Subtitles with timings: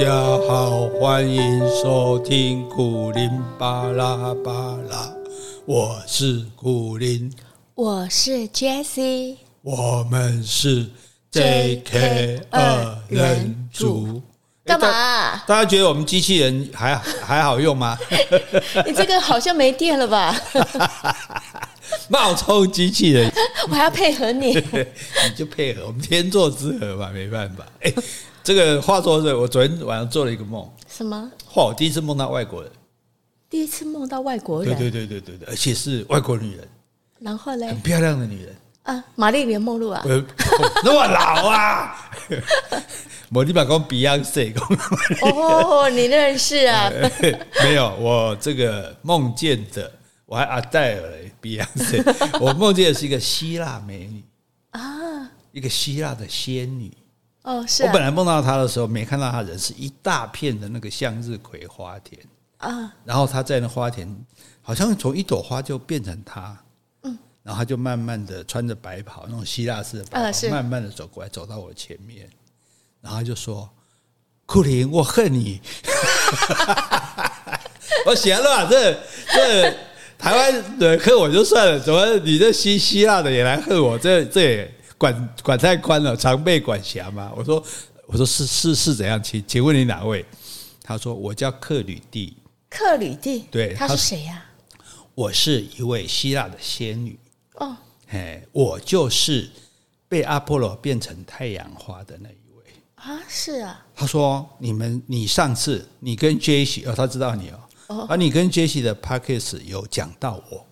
[0.00, 0.14] 家
[0.48, 4.50] 好，欢迎收听古林巴拉巴
[4.88, 5.12] 拉，
[5.66, 7.30] 我是古林，
[7.74, 10.86] 我是 Jessie，我们是
[11.30, 14.22] JK 二人组。
[14.64, 15.44] 干嘛、啊？
[15.46, 17.98] 大家觉得我们机器人还还好用吗？
[18.86, 20.34] 你这个好像没电了吧？
[22.10, 23.32] 冒充机器人，
[23.70, 27.64] 我还要配合你， 你就配合我们天作之合吧， 没办法。
[27.80, 27.92] 哎，
[28.42, 31.30] 这个话说是，我昨天晚上做了一个梦，什么？
[31.52, 32.70] 嚯，我第一次梦到外国人，
[33.48, 36.68] 第一次梦到外国人，对对对对对，而且是外国女人，
[37.20, 38.56] 然后嘞，很漂亮的女人。
[38.82, 40.02] 啊，玛丽莲梦露啊，
[40.82, 42.10] 那么老啊。
[43.32, 44.52] 我立马讲 Beyonce，
[45.20, 46.90] 哦，你认识啊？
[47.62, 49.92] 没有，我这个梦见的，
[50.30, 54.22] 我还阿黛尔嘞，Beyonce， 我梦见的是一个希腊美女
[54.70, 56.96] 啊，一个希腊的仙女。
[57.42, 57.82] 哦，是。
[57.82, 62.22] 我本来梦到她的时候，没看到她人，是一大片的那个向日葵花田
[62.58, 62.94] 啊。
[63.04, 64.08] 然后她在那花田，
[64.62, 66.56] 好像从一朵花就变成她，
[67.02, 72.30] 嗯，然后她就慢慢的穿着白袍，那种希腊式的白袍，慢慢的走过来，走到我前面。
[73.00, 73.68] 然后就说
[74.46, 75.60] ：“库林，我恨你。
[78.06, 78.96] ”我写了这
[79.34, 79.76] 这
[80.20, 83.98] 台湾人恨我就算了，怎么你这希希腊的也来恨我？
[83.98, 87.32] 这这也管管太宽了，常被管辖嘛？
[87.34, 87.64] 我说
[88.06, 89.20] 我说是是是怎样？
[89.22, 90.24] 请请问你哪位？
[90.82, 92.36] 他说我叫克吕蒂。
[92.68, 94.44] 克吕蒂，对，他是谁呀？
[95.14, 97.18] 我是一位希腊的仙女。
[97.54, 97.76] 哦，
[98.10, 99.48] 哎，我就是
[100.08, 102.64] 被阿波罗变成太阳花的那一位。
[102.96, 103.84] 啊，是啊。
[103.96, 107.58] 他说：“你们，你上次你跟 Jessie 哦，他知道你哦，
[108.08, 110.64] 而、哦、你跟 Jessie 的 Podcast 有讲到我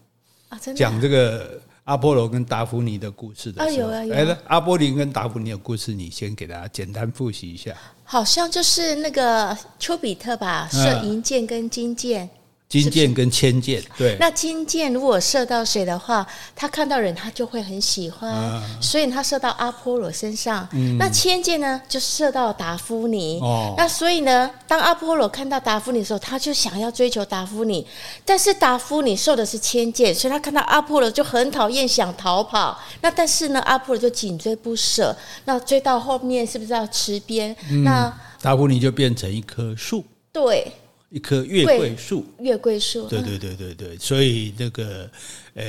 [0.49, 4.33] 啊，真的讲这个阿波罗跟达芙妮的故事的时候，啊有啊有。
[4.33, 7.75] 哎，阿波罗跟达芙妮的故事，你先给大家简单复习一下。
[8.05, 12.31] 好像就是那个丘比特吧，射银箭跟金箭。”
[12.69, 14.15] 金箭跟千箭，对。
[14.21, 20.69] 那金箭如果射到谁的话，他看到人他就会很喜欢，啊、所以他射到阿波罗身上。
[20.73, 23.41] 嗯、那千箭呢，就射到达芙妮。
[23.41, 23.73] 哦。
[23.79, 27.87] 那所以呢，当阿波罗看到达芙妮的时候，他就想要追求达芙妮，
[28.27, 32.79] 但是达芙妮受的是千箭，所以他看到阿波罗就很讨厌，想逃跑。
[33.01, 35.17] 那但是呢，阿波罗就紧追不舍。
[35.47, 37.57] 那追到后面是不是要池边？
[37.71, 38.13] 嗯、那
[38.43, 40.05] 达芙妮就变成一棵树。
[40.31, 40.71] 对。
[41.11, 45.11] 一棵月桂树，月桂树，对对对对对，所以那个，
[45.55, 45.65] 呃，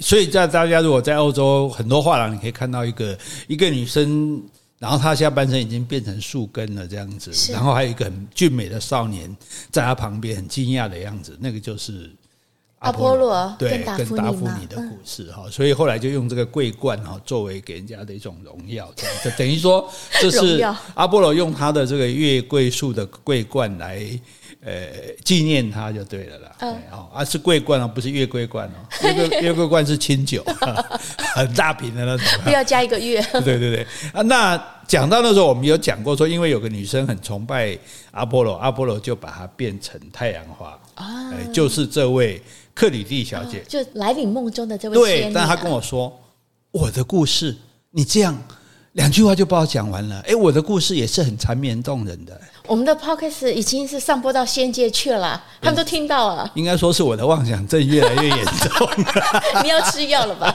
[0.00, 4.42] 所以在大家如果在欧洲很多画廊，你可以看到一个一个女生，
[4.78, 9.34] 然后她下半身已经变成树根了这样子，然后还有一个很俊美的少年
[9.70, 12.10] 在她旁边很惊讶的样子，那个就是。
[12.78, 13.96] 阿波罗对跟达
[14.30, 19.90] 芙妮的故事哈，所以后来就用这个桂冠哈作为给人家的一种荣耀，这样就等于说
[20.20, 24.00] 这是阿波罗用他的这个月桂树的桂冠来
[24.64, 24.72] 呃
[25.24, 26.56] 纪念他就对了啦。
[26.60, 30.44] 嗯，哦，啊是桂冠哦，不是月桂冠哦， 月桂月桂冠是清酒，
[31.34, 33.20] 很大瓶的那种，不要加一个月。
[33.32, 34.56] 对对对啊，那
[34.86, 37.76] 讲到那时候我们有讲过说，因为有个女生很崇拜
[38.12, 42.40] 阿波罗，阿波罗就把它变成太阳花啊，就是这位。
[42.78, 44.94] 克里蒂小姐，就来临梦中的这位。
[44.94, 46.16] 对，但她跟我说
[46.70, 47.56] 我的故事，
[47.90, 48.40] 你这样
[48.92, 50.20] 两句话就把我讲完了。
[50.20, 52.40] 哎，我的故事也是很缠绵动人的。
[52.68, 56.48] 我们的 podcast 已经是上播到仙界去了，他们都听到了。
[56.54, 58.88] 应该说是我的妄想症越来越严重。
[59.64, 60.54] 你要吃药了吧？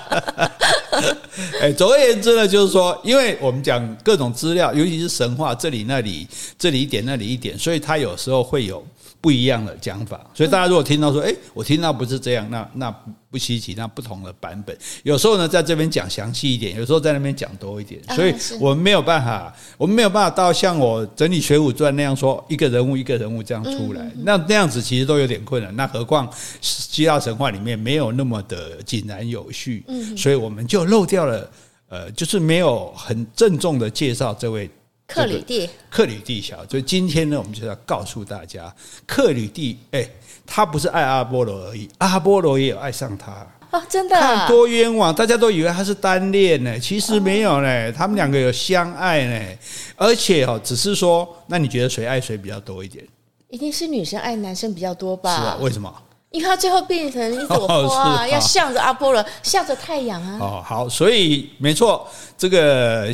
[1.61, 6.25] 哎，总而言之呢，就是说，因为我们讲各种资料，尤其是神话，这里那里，
[6.57, 8.81] 这里一点那里一点，所以它有时候会有。
[9.23, 12.93] 不一样的讲法，所以大家如果听到说，哎，我听到不是这样，那那
[13.31, 26.29] 不稀奇，那不同的版本，有时候呢在这边讲详细一点，有时候在那边讲多一点，所以我们没有办法，我们没有办法到像我整理《水浒传》那样说一个人物一个人物这样出来，那那样子其实都有点困难，那何况
[26.59, 29.85] 希腊神话里面没有那么的井然有序，
[30.17, 31.49] 所以我们就漏掉了，
[31.87, 34.69] 呃，就是没有很郑重的介绍这位。
[35.05, 38.73] 克里蒂，克里蒂小，所以今天呢，我们就要告诉大家，
[39.05, 40.07] 克里蒂，哎，
[40.45, 43.31] 他不是爱阿波罗而已，阿波罗也有爱上他
[43.69, 49.57] 啊，真的，看多冤枉，大家都以为他是单恋呢，其实没有呢，他们两个有相爱呢，
[49.97, 53.05] 而且哦，只是说，那你觉得谁爱谁比较多一点？
[53.49, 55.35] 一定是女生爱男生比较多吧？
[55.35, 55.93] 是啊，为什么？
[56.31, 60.37] 因为他最后变成一朵花， 要向着阿波罗，向着太阳啊。
[60.41, 63.13] 哦，好，所以没错，这个。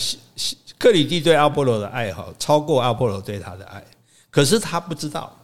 [0.79, 3.83] 克里蒂对阿波罗的爱好超过阿波罗对他的爱，
[4.31, 5.37] 可是他不知道，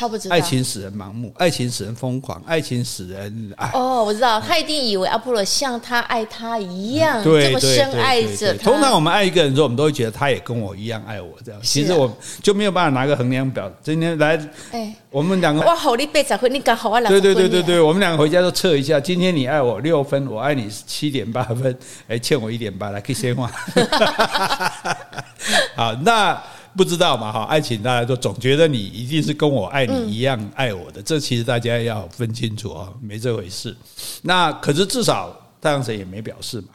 [0.00, 3.70] 他不知道，爱情使人盲目，爱情使人疯狂，爱情使人爱。
[3.74, 8.64] 哦，我知道，他一定以为阿波罗像他爱他一样，这么深爱着他。
[8.64, 11.60] 通常我们爱一个人的时候，我们都会觉得他也跟我一样爱我，这样。
[11.62, 12.10] 其实我
[12.42, 13.70] 就没有办法拿个衡量表。
[13.82, 17.20] 今天来，哎，我们两个，我好你八十分，你刚好我两分。
[17.20, 23.52] 对对对对对，我们两个回家都测一下，今天你爱我六分，我爱你七点八分，哎，欠我一点八，来可以先换。
[25.76, 26.42] 好，那。
[26.76, 33.76] 不知道嘛哈，爱情大家都总觉得你一定是跟我爱你一样爱我的，嗯、这其实大家要分清楚啊，没这回事。
[34.22, 36.68] 那可是至少太阳神也没表示嘛，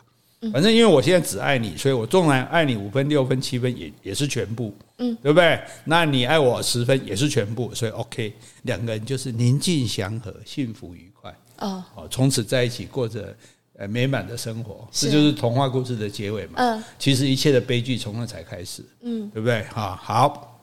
[0.51, 5.59] 反正因为我现在只爱你，所以我纵然爱你五分、六分、七分也也是全部，嗯，对不对？
[5.85, 8.33] 那你爱我十分也是全部，所以 OK，
[8.63, 13.35] 两个人就是宁静祥和、幸福愉快哦，从此在一起过着。
[13.77, 16.53] 呃，美满的生活，这就是童话故事的结尾嘛。
[16.55, 18.81] 嗯，其实一切的悲剧从那才开始。
[19.01, 19.63] 嗯，对不对？
[19.63, 20.61] 哈，好。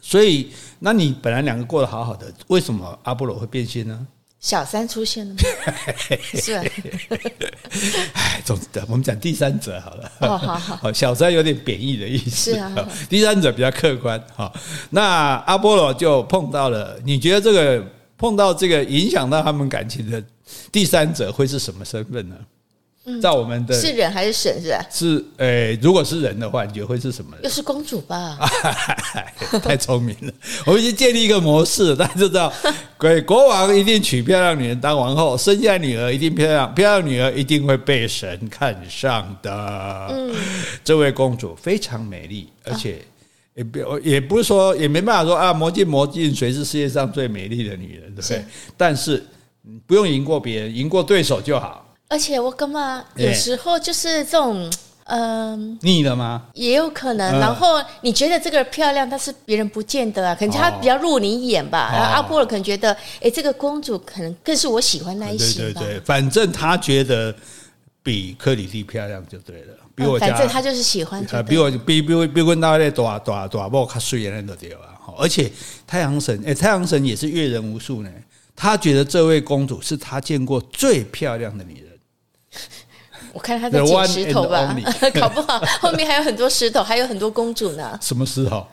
[0.00, 4.06] 所以，那你本来两个过得好好的，为什么阿波罗会变心呢？
[4.40, 5.40] 小三出现了吗？
[6.20, 6.52] 是。
[8.12, 10.12] 哎，总之，我们讲第三者好了。
[10.20, 10.92] 哦，好好。
[10.92, 12.52] 小三有点贬义的意思。
[12.52, 12.74] 是啊。
[13.08, 14.22] 第三者比较客观。
[14.34, 14.52] 哈，
[14.90, 16.98] 那阿波罗就碰到了。
[17.04, 17.82] 你觉得这个
[18.18, 20.22] 碰到这个影响到他们感情的？
[20.70, 22.36] 第三者会是什么身份呢？
[23.20, 24.62] 在我们的是人还是神？
[24.62, 24.86] 是吧？
[24.88, 27.42] 是诶、欸，如果是人的话，你觉得会是什么人？
[27.42, 28.38] 又是公主吧？
[29.60, 30.32] 太聪明了！
[30.66, 32.52] 我们已经建立一个模式，大家就知道，
[33.26, 40.06] 国王一定娶漂亮女人当王后，生下女儿一定漂亮，漂亮女儿一定会被神看上的。
[40.12, 40.32] 嗯，
[40.84, 43.02] 这位公主非常美丽，而且
[43.56, 48.14] 也不也不是说也没办法说啊，魔镜魔镜，谁是世界上最美丽的女人？
[48.14, 48.38] 对不对？
[48.38, 48.44] 是
[48.76, 49.26] 但是。
[49.86, 51.86] 不用赢过别人，赢过对手就好。
[52.08, 53.04] 而且我干嘛？
[53.16, 54.70] 有时候就是这种，
[55.04, 56.42] 嗯，腻了吗？
[56.54, 57.38] 也有可能。
[57.40, 61.90] 然后你觉得这个漂亮，但是别人不见得啊，可能他比较入你眼吧。
[61.92, 65.80] 然后阿波罗可能觉得，哎，这个公主可能更是我喜欢那一型吧。
[65.80, 67.34] 对对对，反正他觉得
[68.02, 69.74] 比克里蒂漂亮就对了。
[69.94, 71.24] 比我，反正他就是喜欢。
[71.46, 74.80] 比我比比比我那大大大波卡水的那个对啊。
[75.18, 75.50] 而且
[75.86, 78.10] 太阳神，哎，太阳神也是阅人无数呢。
[78.54, 81.92] 他觉得这位公主是他见过最漂亮的女人。
[83.32, 84.76] 我看他在捡石头吧，
[85.14, 87.98] 搞不好后面还有很多石头，还有很多公主呢。
[88.02, 88.66] 什么石头？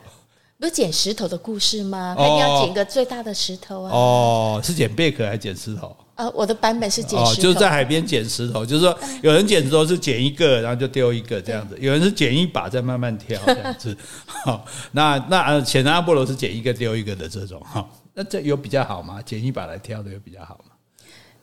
[0.58, 2.14] 不是捡石头的故事吗？
[2.14, 3.90] 他一定要捡个最大的石头啊！
[3.90, 5.96] 哦，是捡贝壳还是捡石头？
[6.14, 13.96] 啊，我的版本是捡石头，就是在海边捡石头，就是说有人捡石头是捡一个，然后就丢一个这样子；有人是捡一把再慢慢挑这样子。
[14.44, 14.62] 好，
[14.92, 17.88] 那那显然阿波罗是捡一个丢一个的这种哈。
[18.20, 19.18] 那这有比较好吗？
[19.24, 20.74] 捡一把来挑的有比较好吗？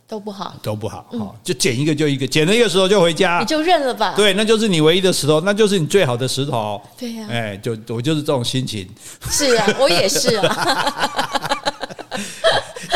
[0.07, 1.07] 都不好，都不好。
[1.17, 4.13] 好，就捡一个就一个，捡了一个石头就回家，你就认了吧。
[4.15, 6.79] 对，那就是你唯一的石头，那就是你最好的石头。
[6.95, 8.87] 对呀，哎，就我就是这种心情。
[9.27, 11.41] 是啊， 我也是啊。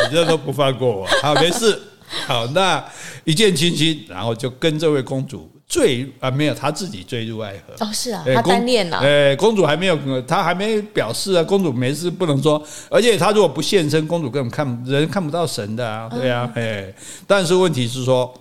[0.08, 1.82] 你这都不放过我，好，没事。
[2.28, 2.86] 好，那
[3.24, 5.51] 一见倾心，然后就跟这位公主。
[5.72, 7.86] 坠啊，没有，他自己坠入爱河。
[7.86, 8.98] 哦，是啊，他单恋了。
[8.98, 11.42] 哎，公主还没有，他还没表示啊。
[11.42, 12.62] 公主没事，不能说。
[12.90, 16.94] 而且他如果不现身，公主根本看人看不到神的啊，对啊，哎。
[17.26, 18.34] 但是问题是说，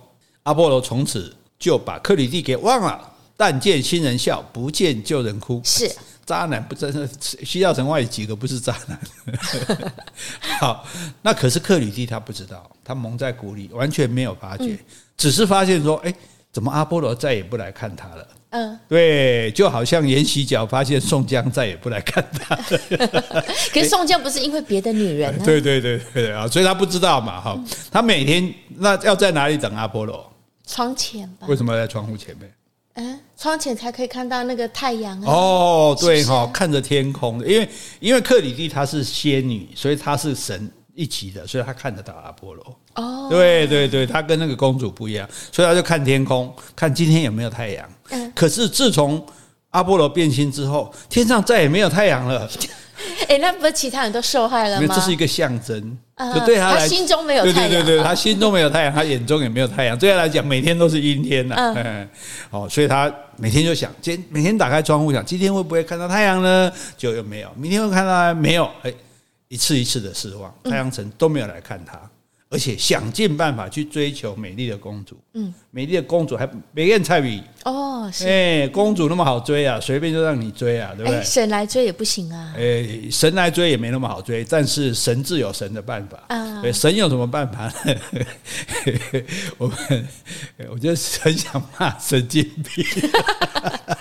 [0.43, 2.99] 阿波罗从此就把克里蒂给忘了。
[3.37, 5.61] 但见新人笑，不见旧人哭。
[5.63, 5.89] 是
[6.25, 7.09] 渣男不真的？
[7.21, 8.99] 西腊神话有几个不是渣男？
[10.59, 10.85] 好，
[11.21, 14.77] 那可是克里蒂他不知道，他蒙在鼓里，完全没有发觉，
[15.15, 16.13] 只是发现说，哎。
[16.51, 18.27] 怎么阿波罗再也不来看他了？
[18.49, 23.31] 嗯，对，就好像颜希角发现宋江再也不来看他了。
[23.73, 25.45] 可是宋江不是因为别的女人 呢？
[25.45, 27.57] 对对对对啊，所以他不知道嘛哈。
[27.89, 30.29] 他每天那要在哪里等阿波罗？
[30.67, 31.47] 窗前吧。
[31.47, 32.53] 为什么要在窗户前面？
[32.95, 35.31] 嗯，窗前才可以看到那个太阳啊。
[35.31, 37.69] 哦，对哈，看着天空，因为
[38.01, 40.69] 因为克里蒂她是仙女，所以她是神。
[40.93, 42.79] 一起的，所以他看得到阿波罗。
[42.95, 47.89] 哦，对对对，他跟那个公主不一样，所以他就看天空，看今天有没有太阳。
[48.09, 49.25] 嗯，可是自从
[49.69, 52.49] 阿波罗变心之后，天上再也没有太阳了。
[53.27, 54.93] 哎，那不是其他人都受害了吗？
[54.93, 55.97] 这是一个象征，
[56.35, 57.69] 就对他来，他心中没有太阳。
[57.69, 59.97] 对对对对， 他心中没有太阳，他眼中也没有太阳。
[59.97, 61.55] 对他来讲，每天都是阴天呐。
[61.75, 62.07] 嗯，
[62.51, 66.71] 哦，所以他每天就想，今每天打开窗户想，今天会不会看到太阳呢？
[66.95, 68.69] 就又没有，明天会看到没有？
[68.83, 68.93] 哎。
[69.51, 71.99] 一次一次的失望，太阳城都没有来看他，
[72.49, 75.17] 而且想尽办法去追求美丽的公主。
[75.33, 81.21] 嗯，美丽的公主还没见菜比哦，哎，公主那么好追啊，随便就让你追啊，对不对？
[81.21, 82.53] 神来追也不行啊。
[82.55, 86.63] 哎，神来追也没那么好追，但是神自有神的办法啊。
[86.71, 87.95] 神有什么办法 呢？
[89.57, 90.07] 我们
[90.71, 92.85] 我就很想骂神经病。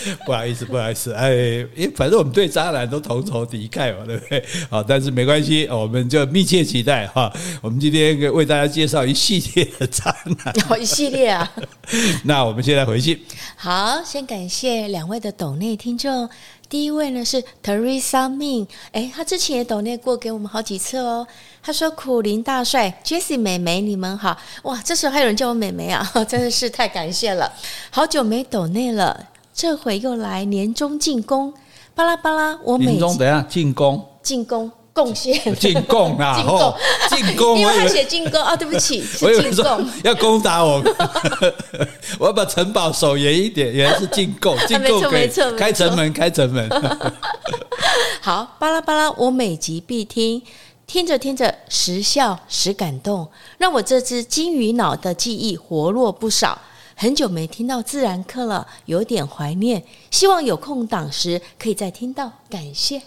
[0.24, 1.30] 不好意思，不好意思，哎，
[1.74, 4.44] 因为反正我们对渣男都同仇敌忾嘛，对不对？
[4.70, 7.32] 好，但是没关系，我们就密切期待哈。
[7.60, 11.50] 我们今天为大家介绍一系列的渣男， 哦，一系列啊。
[12.24, 13.22] 那我们现在回去。
[13.56, 16.28] 好，先感谢两位的抖内听众。
[16.68, 21.26] 第一位呢是 Teresa Min，哎，他之前也抖内过给我们好几次哦。
[21.62, 24.80] 他说：“苦林大帅，Jessie 美眉，你们好哇！
[24.82, 27.52] 这时候还有人叫我美眉啊，真的是太感谢了。
[27.90, 31.52] 好久没抖内了，这回又来年终进攻，
[31.94, 36.36] 巴拉巴拉，我每年终等下进攻进攻。”贡献 进贡啊！
[37.08, 40.82] 进贡进贡，因为他写进贡啊， 对不起，是进贡要攻打我，
[42.18, 43.72] 我要把城堡守严一点。
[43.72, 46.68] 原来是进贡，进贡可以开城门，开城门。
[48.20, 50.42] 好，巴拉巴拉，我每集必听，
[50.86, 56.60] 听着听着时笑时感动，让我这只金鱼脑的记忆活络不少。
[57.02, 59.82] 很久没听到自然课了，有点怀念，
[60.12, 63.02] 希望有空档时可以再听到，感谢。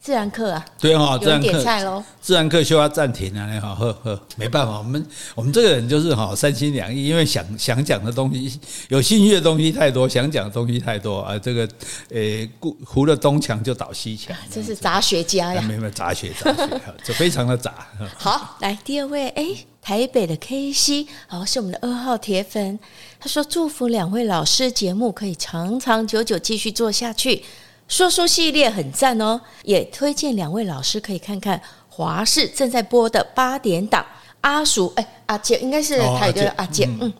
[0.00, 2.04] 自然课啊，对哈，自然课喽。
[2.20, 11.66] 自然课需要暂停啊，你好呵呵，没办法，我们我们这个人就是哈三心两意，因为想想讲的东西，有兴趣的东西太多，想讲的东西太多啊，这个
[12.10, 12.46] 诶，
[12.84, 17.74] 糊了东墙就倒西墙，这是杂学家呀，没有杂学杂学， 这非常的杂。
[18.18, 19.46] 好，来第二位，哎，
[19.80, 22.78] 台北的 K C，好，是我们的二号铁粉，
[23.18, 27.42] 他说祝福两位老师节目可以长长久久继续做下去。
[27.86, 34.04] 说书系列很赞哦，也推荐两位老师可以看看华视正在播的八点档
[34.40, 37.12] 阿叔哎阿姐应该是台的阿姐嗯，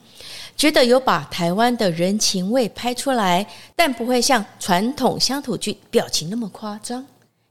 [0.57, 7.05] 觉得有把台湾的人情味拍出来，但不会像传统乡土剧表情那么夸张。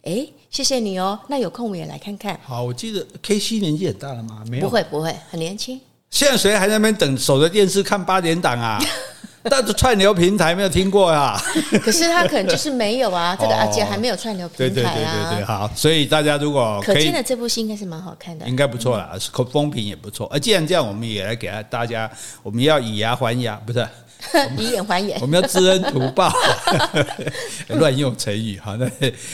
[0.04, 2.38] 哎，谢谢你哦，那有空我也来看看。
[2.44, 4.44] 好，我记得 K C 年纪很大了吗？
[4.50, 5.80] 没有，不会不会，很年轻。
[6.10, 8.80] 现在谁还在那边等守着电视看八点档啊？
[9.50, 11.38] 但是串流平台没有听过呀，
[11.84, 14.74] 可是他可能就是没有啊， 这个阿杰还没有串流平台啊。
[14.74, 19.12] 对对对对对，好，所以大家如果可见的这部戏应该是蛮好看的，应该不错啦，
[19.52, 20.28] 风评也不错。
[20.32, 22.10] 而既然这样，我们也来给大家，
[22.42, 23.86] 我们要以牙还牙，不是
[24.58, 26.32] 以眼还眼，我们要知恩图报，
[27.68, 28.78] 乱用成语哈。
[28.80, 28.90] 那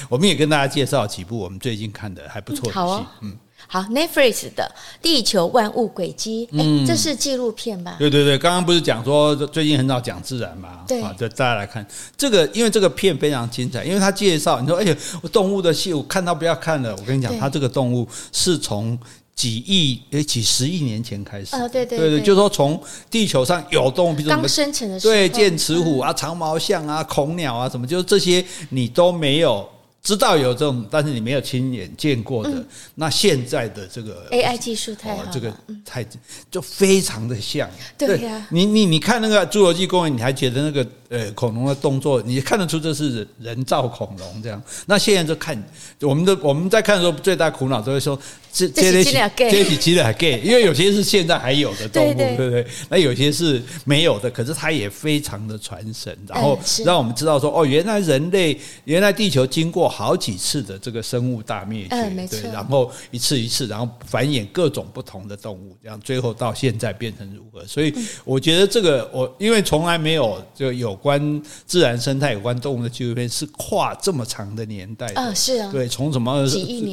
[0.10, 3.32] 我们也跟大家介绍几部我们最近看的还不错的戏，嗯。
[3.32, 3.49] 好
[3.92, 4.72] ，Netflix 的
[5.02, 7.96] 《地球万物轨迹》，嗯，这是纪录片吧？
[8.00, 10.80] 对对对，刚刚不是讲说最近很少讲自然嘛？
[10.88, 11.86] 对，好，就大家来看
[12.18, 14.96] 这个，因为这个片非常精彩，因为他介绍，你说，哎呀，
[15.32, 16.96] 动物的戏我看到不要看了。
[16.96, 18.98] 我跟你讲，它这个动物是从
[19.36, 29.70] 几亿、诶几十亿年前开始，哦，对对对对，就是说从地球上有动物，比如刚生成的时候，对，剑齿虎啊、长毛象啊、恐鸟啊什么，就是这些你都没有。
[30.02, 32.52] 知道有这种，但是你没有亲眼见过的。
[32.52, 35.54] 嗯、那现在的这个 AI 技术太好了，这个
[35.84, 36.06] 太
[36.50, 37.70] 就非常的像。
[37.98, 44.62] 对呀、啊，你你你看那个《侏罗纪公园》，你还觉得那个呃恐龙的动作，你看得出这是人造恐龙这样。
[44.86, 45.62] 那现在就看
[46.02, 48.18] 我们的我们在看的时候，最大苦恼都会说。
[48.52, 52.66] 这这些这些其实还 gay，因为有些是现在还有的动物，对不对？
[52.90, 67.64] 那有些是没有的，可是它也非常的传神，然后让我们知道说，哦，原来人类，原来地球经过好几次的这个生物大灭绝，对，然后一次一次，然后繁衍各种不同的动物，这样最后到现在变成如何？
[67.68, 67.94] 所以
[68.26, 76.32] 我觉得这个我因为从来没有就有关自然生态、有关动物的纪录片是跨这么长的年代的，是啊，对，从什么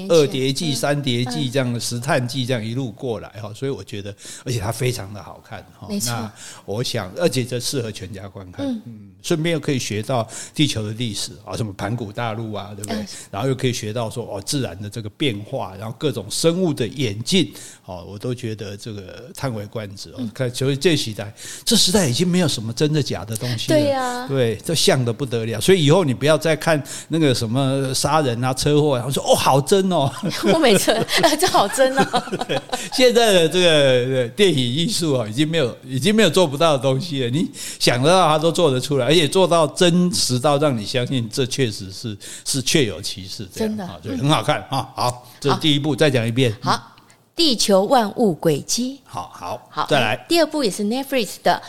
[0.08, 1.50] 二叠纪、三叠纪。
[1.56, 5.88] 这样的石炭纪这样一路过来哈，所以我觉得，而且它非常的好看哈。
[6.04, 6.30] 那
[6.66, 8.66] 我想，而且这适合全家观看。
[8.66, 13.06] 嗯，顺便又可以学到地球的历史啊，什么盘古大陆啊，对不对？
[13.30, 17.50] 然后又可以学到说哦，自然的这个变化，然后各种生物的演进，
[17.87, 20.31] 哦，我都觉得这个叹为观止哦。
[20.35, 21.33] 看，所以这时代，
[21.64, 23.78] 这时代已经没有什么真的假的东西了。
[23.78, 25.61] 对呀，对，都像的不得了。
[25.61, 30.12] 所以以后你不要再看那个什么杀人啊、车祸，然后说哦，好真哦。
[30.52, 30.95] 我每次。
[31.38, 32.23] 这好真哦！
[32.93, 37.31] 现在的这个电影艺术啊，已经没有，已经没有做不到的东西了。
[37.31, 43.47] 你想得到，他都做得出来，而且做到真实到让你相信，这确实是是确有其事。
[43.55, 44.88] 真的啊，对，很好看啊。
[44.95, 46.57] 好，这是第一部，再讲一遍。
[46.62, 46.95] 好，
[47.37, 49.00] 地球万物轨迹。
[49.05, 50.16] 好好好，再来。
[50.26, 51.62] 第二部也是 Netflix 的。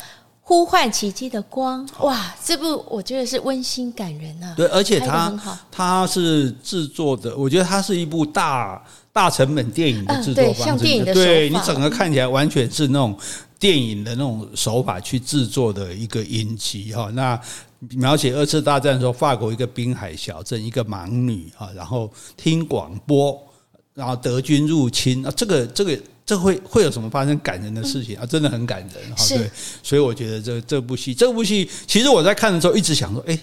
[0.49, 2.33] 呼唤奇迹的光，哇！
[2.41, 4.53] 这部我觉得是温馨感人啊。
[4.55, 8.81] 对，而且它它是制作的，我觉得它是一部大
[9.11, 10.63] 大成本电影的制作方式。
[10.63, 13.13] 像电影的对你整个看起来完全是那种
[13.59, 17.09] 电影的那种手法去制作的一个影集哈。
[17.11, 17.37] 那
[17.89, 23.37] 描写二次大战的时候，法国一个滨海小镇，一个盲女啊，然后听广播，
[23.97, 25.99] 然后德军入侵啊，这个这个。
[26.27, 28.25] 这会会有什么发生感人的事情啊？
[28.25, 29.25] 真的很感人哈。
[29.29, 29.49] 对，
[29.81, 33.39] 所以我觉得这这部戏，这部戏其实我在看的时候一直想说，哎。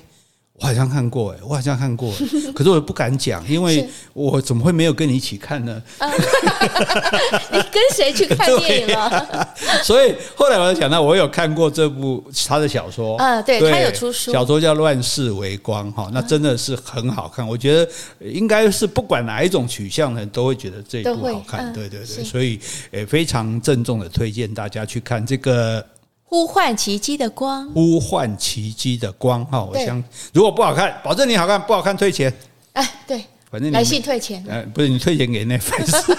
[0.60, 2.12] 我好像看过哎，我好像看过，
[2.54, 5.82] 可是我不敢讲，因为我怎么会没有跟你一起看呢？
[7.50, 9.48] 你跟谁去看电影了？
[9.82, 17.46] 所以后来我就想到，我有看过这部他的小说啊，对，他有出书，小说叫《乱世为光》哈，那真的是很好看。
[17.46, 17.88] 我觉得
[18.20, 22.60] 应该是不管哪一种取向的人都会觉得这一部好看，对对对，所以
[22.92, 25.84] 也非常郑重的推荐大家去看这个。
[26.34, 29.62] 呼唤奇迹的光，呼唤奇迹的光哈！
[29.62, 32.34] 我想，如果不好看，保证你好看，不好看退钱。
[32.72, 33.24] 哎，对。
[33.54, 36.12] 反正来信退钱，呃，不是你退钱给那粉丝，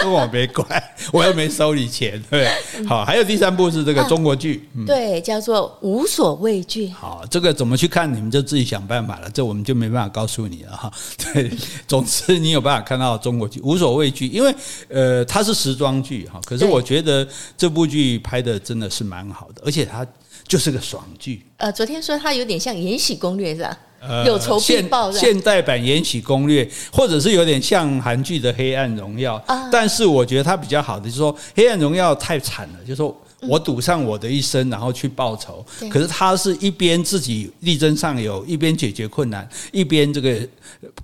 [0.00, 0.82] 跟我没关，
[1.12, 2.48] 我又没收你钱，对。
[2.86, 6.88] 好，还有第三部是这个中国剧，嗯，对，叫做无所畏惧。
[6.88, 10.90] 好，这个怎么去看，你们就自己想办法了，这我们就没办法告诉你了哈。
[11.34, 11.52] 对，
[11.86, 14.54] 总之你有办法看到中国剧无所畏惧，因为
[14.88, 20.06] 呃，它是时装剧哈，可是我觉得这部剧拍的真的是蛮好的，而且它
[20.50, 21.44] 就是个爽剧。
[21.58, 23.78] 呃，昨天说它有点像《延禧攻略》是吧？
[24.26, 29.38] 有仇必报的现代版《延禧攻略》，或者是有点像韩剧的《黑暗荣耀》，
[29.70, 33.16] 但是我觉得它比较好的就是说，《黑暗荣耀》太惨了，就是说。
[33.48, 35.64] 我赌上我的一生，然后去报仇。
[35.88, 40.46] 可是他是一边自己力争上游，一边解决困难，一边这个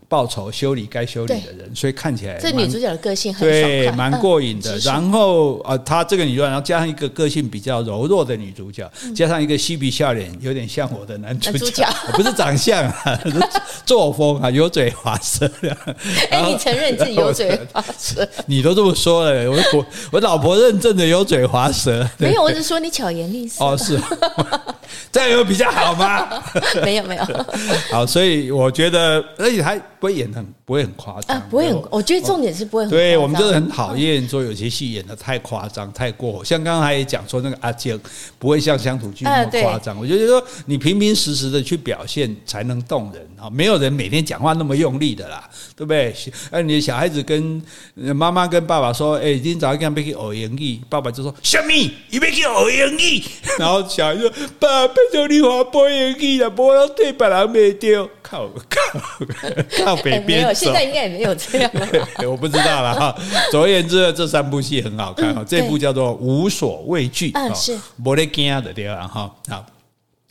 [0.08, 4.78] 报仇修理该修理的人，所以看起来这女主角的个性很对，蛮过瘾的。
[4.78, 11.84] 然后啊，她这个女主角，然后加上一个个性比较柔弱的女主角，加上一个嬉皮笑脸，有点像我的男主角，
[12.14, 13.32] 不是长相啊， 是
[13.84, 15.50] 作风啊，油 嘴滑舌。
[16.30, 18.26] 哎，你承认自己油嘴滑舌？
[18.46, 22.08] 你都这么说了，我我我老婆认证的油嘴滑舌。
[22.18, 23.64] 没有，我是说你巧言令色。
[23.64, 24.00] 哦，是，
[25.12, 26.28] 这样有比较好吗？
[26.82, 27.22] 没有，没有。
[27.90, 31.40] 好，所以我觉得，而且还不会演很，不会很夸张。
[31.48, 32.90] 不会很，我觉得重点是不会很。
[32.90, 36.44] 对，我们就是很讨厌说有些戏演的太夸张、太过火。
[36.44, 37.98] 像刚才也讲说那个阿健
[38.38, 39.98] 不会像乡土剧那么夸张。
[39.98, 46.14] 我觉得说你平平实实的去表现才能动人啊，没有人每天讲话那么用力的啦，对不对？
[46.50, 47.62] 哎，你的小孩子跟
[47.94, 51.72] 妈妈跟爸爸说：“哎，今天早上跟他们去学英语。”爸爸就说：“什么？
[51.72, 53.22] 你要去学英语？”
[53.58, 59.00] 然后小孩说：“爸，别叫你学背英语了，不然对别人没丢。”靠靠
[59.84, 61.70] 靠北边走，现在应该也没有这样。
[62.28, 63.16] 我不知道了哈。
[63.52, 65.44] 总而言之，这三部戏很好看哈。
[65.46, 69.34] 这部叫做《无所畏惧》，嗯，是没得惊的地方哈。
[69.48, 69.64] 好，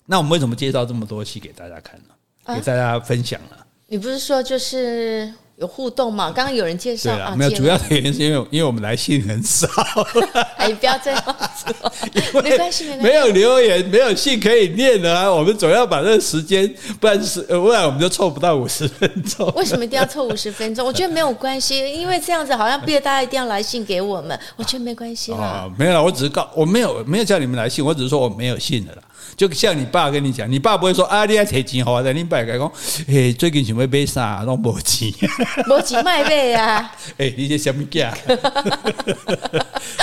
[0.05, 2.55] 那我们为什么介绍这么多戏给大家看呢？
[2.55, 3.65] 给大家分享了。
[3.87, 5.33] 你不是说就是？
[5.57, 6.31] 有互动嘛？
[6.31, 9.65] 刚刚有人介绍啊，没有，主要的原因是因为因为我们来信很少。
[10.57, 11.23] 哎，不要这样
[11.55, 11.73] 子，
[12.43, 13.03] 没关系，没关系。
[13.03, 15.31] 没有留言，没有信可以念的啊。
[15.31, 19.49] 我们总要把这个时间，不然是不然我们就凑不到五十分钟。
[19.55, 20.85] 为什么一定要凑五十分钟？
[20.85, 24.37] 我觉得没有关系，因为这样子好像逼得大家一定要来信给我们。
[24.57, 25.71] 我觉得没关系啦。
[25.77, 29.01] 没有了，我只是告我没有没有叫你们来信，我只是说我没有信的啦。
[29.35, 32.71] 就像你爸跟你讲，你爸不会说啊，你要提钱好，但你爸讲，
[33.07, 35.11] 哎，最近想要买啥，拢无钱，
[35.69, 36.91] 无钱卖买啊！
[37.17, 38.13] 哎，你这什么价？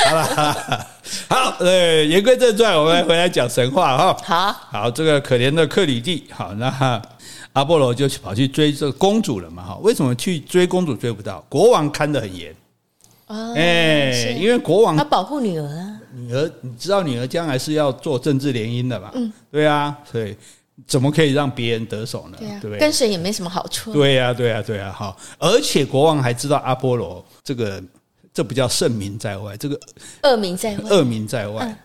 [0.07, 0.25] 好了
[1.29, 4.17] 好呃，言归正传，我们回来讲神话哈。
[4.23, 7.03] 好，好，这个可怜的克里蒂，好，那
[7.53, 9.63] 阿波罗就跑去追这个公主了嘛？
[9.63, 11.45] 哈，为什么去追公主追不到？
[11.49, 12.55] 国王看得很严。
[13.57, 15.92] 哎，因为国王他保护女儿啊，
[16.33, 19.11] 女儿你知道女儿将来是要做政治联姻的嘛？
[19.15, 20.35] 嗯，对啊，所以
[20.87, 22.39] 怎么可以让别人得手呢？
[22.41, 22.79] 对不对？
[22.79, 23.93] 跟谁也没什么好处。
[23.93, 27.83] 对呀，对呀，对呀，好，而且国王还知道阿波罗这个，
[28.33, 29.79] 这不叫圣名在外，这个
[30.23, 31.77] 恶名在外，恶名在外。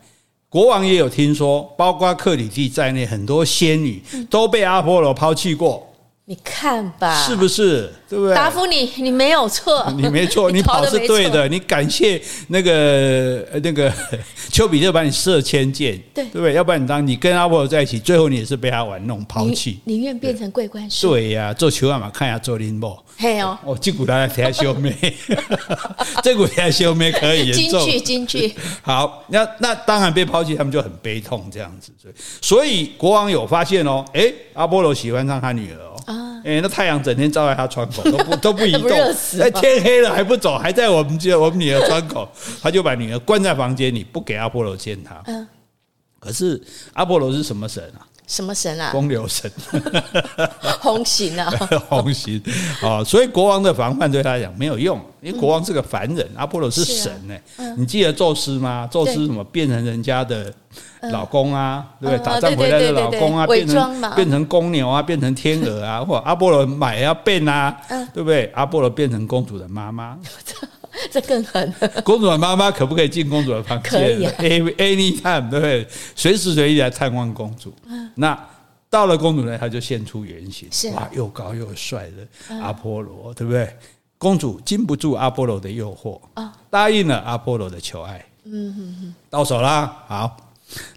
[0.50, 5.87] 国王也有听说，包括克里蒂在内，很多仙女都被阿波罗抛弃过。
[6.30, 7.90] 你看吧，是不是？
[8.10, 8.36] 对不对？
[8.36, 11.48] 达芙妮，你没有错，你没错， 你跑是对的。
[11.48, 13.90] 你感谢那个那个
[14.52, 16.54] 丘比特把你射千箭，对对不对？
[16.54, 21.12] 要不然你当你跟阿波罗在一起，最后你也是被他玩弄抛弃，宁愿变成桂冠树。
[21.12, 22.10] 对呀，做球干嘛？
[22.10, 23.02] 看一下做林波。
[23.18, 24.96] 嘿哦，哦，这股大家听下秀妹，
[26.22, 27.80] 这股听下秀妹可以演奏。
[27.80, 28.56] 京剧，京剧。
[28.84, 31.92] 好，那那当然被抛弃，他们就很悲痛这样子。
[32.00, 35.80] 所以，所以国王有发现哦，哎，阿波罗喜欢上他女儿。
[35.80, 36.42] 哦！
[36.46, 38.92] 哎，那太阳整天照在他窗口，都不都不移动。
[39.42, 42.30] 哎，天黑了还不走，还在我们家我们女儿窗口，
[42.62, 45.20] 他就把女儿关在房间里，不给阿波罗见他。
[45.26, 45.48] 嗯。
[46.20, 46.62] 可是
[46.94, 48.06] 阿波罗是什么神啊？
[48.28, 48.92] 什么神啊？
[48.92, 49.52] 公牛神。
[50.80, 51.50] 红心啊！
[51.90, 52.42] 红心
[52.84, 53.04] 啊！
[53.04, 57.36] 所以国王的防范对他来讲没有用，因为国王是个凡人，阿波罗是神呢。
[57.78, 58.88] 你记得宙斯吗？
[58.92, 60.54] 宙斯什么变成人家的？
[61.12, 62.24] 老公啊，对不对？
[62.26, 67.76] 打仗回来的老公啊，变成变成公牛啊，变成天鹅啊，或阿波罗买要变啊，
[68.14, 68.52] 对不对？
[68.54, 70.18] 阿波罗变成公主的妈妈，
[71.12, 71.74] 这更狠。
[72.04, 73.92] 公主的妈妈可不可以进公主的房间？
[73.92, 75.88] 可以啊，anytime 对不对？
[76.16, 77.74] 随时随地来探望公主。
[77.88, 78.38] 嗯，那
[78.90, 83.76] 到了公主呢，她就现出原形，是哇，又高又帅的阿波罗，对不对？
[84.18, 86.20] 公主经不住阿波罗的诱惑，
[86.70, 88.26] 答应了阿波罗的求爱。
[88.46, 90.04] 嗯哼哼，到手啦。
[90.08, 90.38] 好，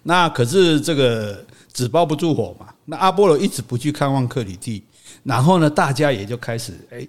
[0.04, 2.66] 那可是这个纸包不住火嘛。
[2.86, 4.82] 那阿波罗一直不去看望克里蒂，
[5.22, 7.06] 然后呢，大家也就开始哎。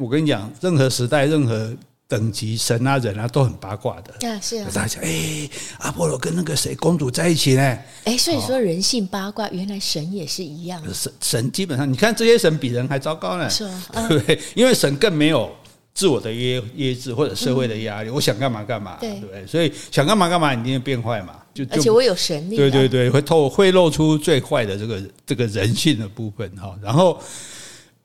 [0.00, 1.72] 我跟你讲，任何时代、任何
[2.08, 4.28] 等级神啊、人啊，都很八卦的。
[4.28, 4.68] 啊，是啊。
[4.72, 7.78] 大家讲，哎，阿波罗跟那个谁公主在一起呢？
[8.04, 10.80] 哎，所以说人性八卦，原来神也是一样。
[10.94, 14.38] 神神基本上，你看这些神比人还糟糕呢，是啊，对不 对？
[14.54, 15.50] 因为神更没有
[15.94, 19.44] 自我的约约制或者社会的压力，我想干嘛干嘛，对不对？
[19.44, 21.34] 所以想干嘛干嘛，你一定会变坏嘛。
[21.52, 26.78] 就而且我有神力，对对对，会透会露出最坏的这个这个人性的部分哈。
[26.80, 27.20] 然后，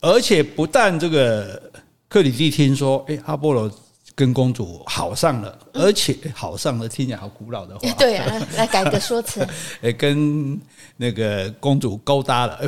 [0.00, 1.62] 而且不但这个。
[2.08, 3.72] 克里蒂听说，哎，阿波罗
[4.14, 7.90] 跟公主好上了，而且好上了，听起来好古老的话。
[7.98, 9.46] 对啊，来改个说辞。
[9.82, 10.60] 哎，跟
[10.96, 12.60] 那个公主勾搭了，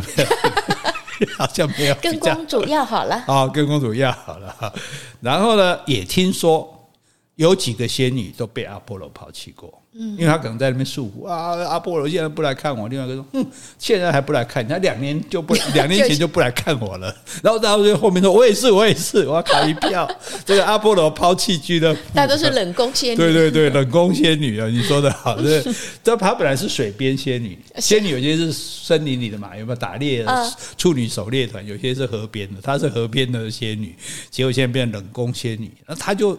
[1.36, 1.94] 好像没有。
[1.96, 3.16] 跟公主要好了。
[3.26, 4.72] 啊，跟公主要好了。
[5.20, 6.88] 然后呢，也听说
[7.36, 9.82] 有几个仙女都被阿波罗抛弃过。
[9.96, 12.88] 嗯，因为他可能在那边诉苦啊，阿波罗现在不来看我。
[12.88, 13.46] 另外一个说，嗯，
[13.78, 17.14] 现在还不来看，他两年就不， 两年前就不来看我了。
[17.42, 20.10] 然后，然后就后面说，我也是，我也是，我要卡一票。
[20.44, 23.16] 这个阿波罗抛弃俱乐部，大家都是冷宫仙女。
[23.16, 25.40] 对对对，冷宫仙女啊，你说的好。
[25.40, 25.62] 这
[26.02, 31.64] 这她本来是水边仙女，仙女有些是森林里的嘛，有没有打猎的处女狩猎团？
[31.64, 33.94] 有些是河边的，她是河边的仙女，
[34.28, 35.70] 结果现在变冷宫仙女。
[35.86, 36.36] 那她就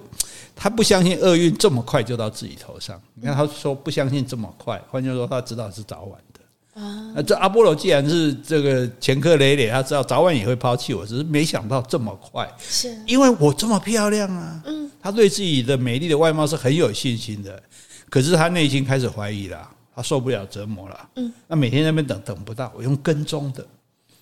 [0.54, 3.02] 她不相信厄运这么快就到自己头上。
[3.14, 3.45] 你看她。
[3.48, 7.12] 说不相信这么快，换句话说，他知道是早晚的啊。
[7.16, 12.50] 那这阿波罗既然是这个前科累累，他知道早晚也会抛弃我，只是没想到这么快。
[12.60, 14.62] 是因为我这么漂亮啊。
[14.66, 17.62] 嗯，他对自己的美丽的外貌是很有信心的，
[18.10, 21.10] 可是他内心开始怀疑了，他受不了折磨了。
[21.16, 23.66] 嗯，那每天在那边等等不到，我用跟踪的。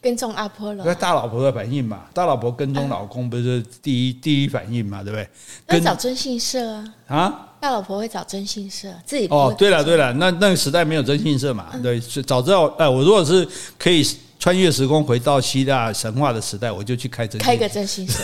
[0.03, 5.29] 跟踪阿波罗，那大老婆的反应嘛，大老婆跟踪老公不是第一第一反应嘛，对不对？
[5.65, 7.49] 跟找征信社啊啊！
[7.61, 9.55] 大老婆会找征信社，自己哦。
[9.57, 13.47] 对了对了，那那个时代没有征信社嘛，对，早知道哎，我如果是
[13.79, 14.05] 可以
[14.37, 18.21] 穿越时空回到希腊神话的时代，我就去开征开个征信社，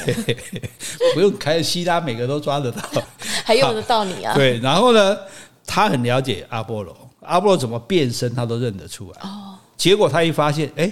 [1.16, 2.82] 不用开希腊每个都抓得到，
[3.46, 4.36] 还用得到你啊？
[4.36, 5.18] 对，然后呢，
[5.66, 9.56] 他很了解阿波罗，阿波罗怎么变身他都认得出来哦。
[9.78, 10.92] 结果他一发现，哎。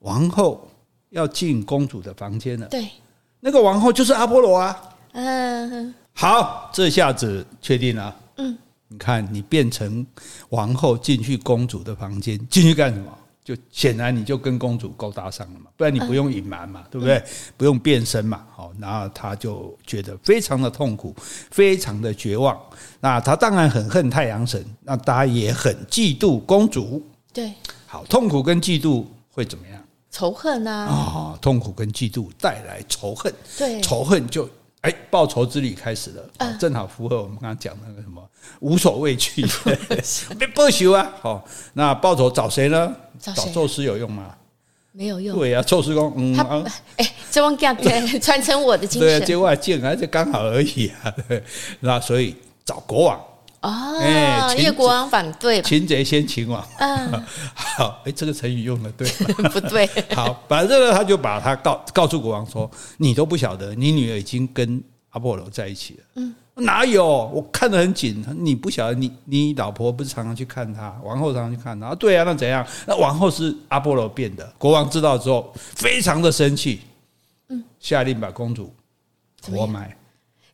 [0.00, 0.68] 王后
[1.10, 2.66] 要进公主的房间了。
[2.68, 2.88] 对，
[3.40, 4.82] 那个王后就是阿波罗啊。
[5.12, 8.14] 嗯，好，这下子确定了。
[8.36, 8.56] 嗯，
[8.88, 10.06] 你看，你变成
[10.50, 13.12] 王后进去公主的房间，进去干什么？
[13.42, 17.22] 就显然你就跟公主勾搭上了嘛，不然你不用隐瞒嘛，对不对？
[17.56, 18.44] 不用变身嘛。
[18.52, 21.14] 好，然后他就觉得非常的痛苦，
[21.52, 22.60] 非常的绝望。
[22.98, 27.00] 那他当然很恨太阳神，那他也很嫉妒公主。
[27.32, 27.54] 对，
[27.86, 29.80] 好，痛苦跟嫉妒会怎么样？
[30.16, 30.70] 仇恨呐！
[30.70, 34.48] 啊，痛苦跟嫉妒带来仇恨，对，仇恨就
[34.80, 38.26] 哎，报仇之旅开始了，正好符合我们刚刚讲的那个什么
[38.60, 39.46] 无所畏惧，
[40.38, 41.12] 别报仇啊！
[41.20, 42.96] 好，那报仇找谁呢？
[43.20, 44.34] 找宙斯有用吗？
[44.92, 45.36] 没有用。
[45.36, 46.64] 对呀，宙斯公，嗯，
[46.96, 47.76] 哎，这帮干
[48.18, 51.14] 传承我的精神，对啊，结果还贱，而且刚好而已啊。
[51.80, 53.20] 那所以找国王。
[53.62, 56.64] 哦，哎，因为国王反对，擒贼先擒王。
[56.78, 59.08] 嗯， 好，哎，这个成语用的对
[59.42, 59.48] 吗？
[59.52, 59.86] 不对。
[60.14, 67.04] 好，反正呢，他就把他告告诉国王说：“你都不晓得，你女儿已经跟阿波罗在一起了。”嗯，哪有？
[67.04, 68.24] 我看得很紧。
[68.38, 71.94] 你不晓得，你你老婆不是常常去看他，王后常常去看他。
[71.94, 72.64] 对啊，那怎样？
[72.86, 74.46] 那王后是阿波罗变的。
[74.58, 76.82] 国王知道之后，非常的生气，
[77.48, 78.72] 嗯，下令把公主
[79.50, 79.96] 活埋。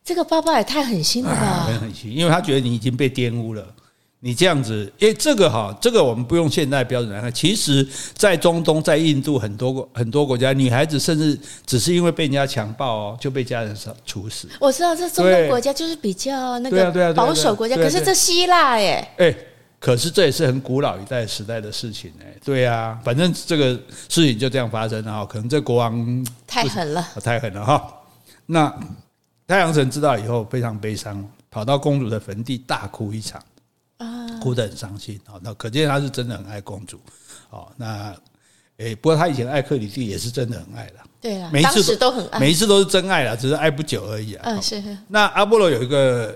[0.03, 1.65] 这个爸爸也太狠心了吧！
[1.67, 3.65] 很狠心，因为他觉得你已经被玷污了。
[4.25, 7.29] 你这样子，因为，这个哈，这个我们不用现代标准来看。
[7.33, 7.85] 其实，
[8.15, 14.47] 在中东、在印度很多个很多国家，女孩子甚至只是因为被人家强暴哦，就被家人处死。
[14.61, 19.35] 我知道这中东国家就是比较那个保守国家，可是这希腊耶，诶，
[19.77, 22.33] 可是这也是很古老一代时代的事情哎。
[22.45, 23.73] 对呀，反正这个
[24.07, 25.25] 事情就这样发生了哈。
[25.25, 27.85] 可能这国王太狠了，太狠了哈。
[28.45, 28.73] 那。
[29.53, 33.39] 太阳神知道以后非常悲伤，跑到公主的坟地大哭一场，
[33.97, 35.37] 啊，哭得很伤心啊。
[35.43, 36.99] 那可见他是真的很爱公主。
[37.51, 38.15] 哦，那
[38.77, 40.93] 诶，不过他以前爱克里蒂也是真的很爱的。
[41.21, 44.41] 对啊，每一次都很爱，每一次都是真爱了，只是爱不久而已啊。
[44.45, 44.81] 嗯，是。
[45.07, 46.35] 那阿波罗有一个，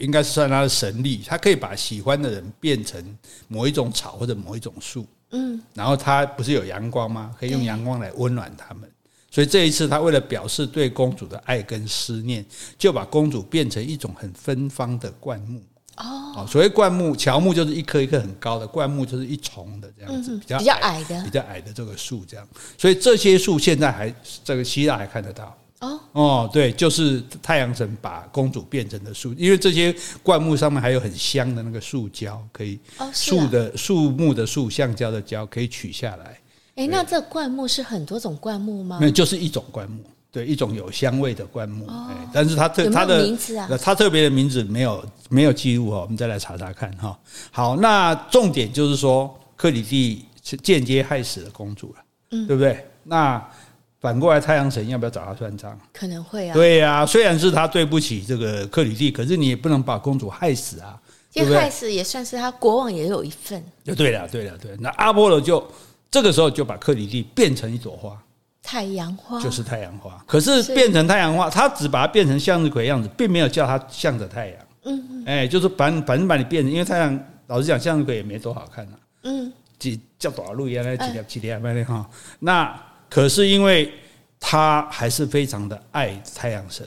[0.00, 5.06] 应该是算他的神力，他可以把喜欢的人变成某一种草或者某一种树。
[5.30, 7.32] 嗯，然后他不是有阳光吗？
[7.38, 8.89] 可以用阳光来温暖他们。
[9.30, 12.44] 所以这一次他为了表示对公主的爱跟思念，
[12.76, 15.62] 就把公主变成一种很芬芳的灌木。
[15.96, 22.48] 哦，所谓灌木，乔木就是一棵一棵很高的，灌木就是一丛的这样子，比较比较矮的，比较矮的这个树这样。
[22.78, 25.56] 所以这些树现在还这个希腊还看得到。
[25.80, 32.78] 哦哦，对，就是太阳神把公主变成的树，因为这些灌木上面还有很香的那个树胶，可以
[33.12, 36.38] 树的树木的树，橡胶的胶可以取下来。
[36.80, 38.98] 哎，那这灌木是很多种灌木吗？
[39.00, 40.02] 那就是一种灌木。
[40.32, 41.84] 对，一种有香味的灌木，
[42.32, 47.18] 但是它特它的名字啊，它特别的名字没有没有记录哦，我们再来查查看哈。
[47.50, 51.96] 好，那重点就是说，克里蒂是间接害死了公主了，
[52.30, 52.86] 嗯，对不对？
[53.02, 53.44] 那
[53.98, 55.76] 反过来，太阳神要不要找他算账？
[55.92, 56.54] 可能会啊。
[56.54, 60.96] 对呀，虽然是他对不起这个克里蒂，可是你也不能把公主害死啊。
[61.32, 63.60] 这害死也算是他国王也有一份。
[63.84, 64.76] 就对了，对了，对。
[64.78, 65.64] 那阿波罗就
[66.10, 68.20] 这个时候就把克里蒂变成一朵花。
[68.62, 74.56] 太阳花就是太阳花，可是变成太阳花，他只把它变成向日葵的样子，并没有叫它向着太阳。
[74.84, 78.96] 嗯，哎，就是反反正把你变成，因为太阳老实讲，向日葵也没多好看呐。
[79.22, 82.08] 嗯，几叫多少路原来几条几条麦的哈。
[82.40, 83.90] 那可是因为
[84.38, 86.86] 他还是非常的爱太阳神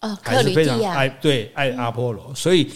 [0.00, 2.70] 啊，还是非常爱对爱阿波罗，所以。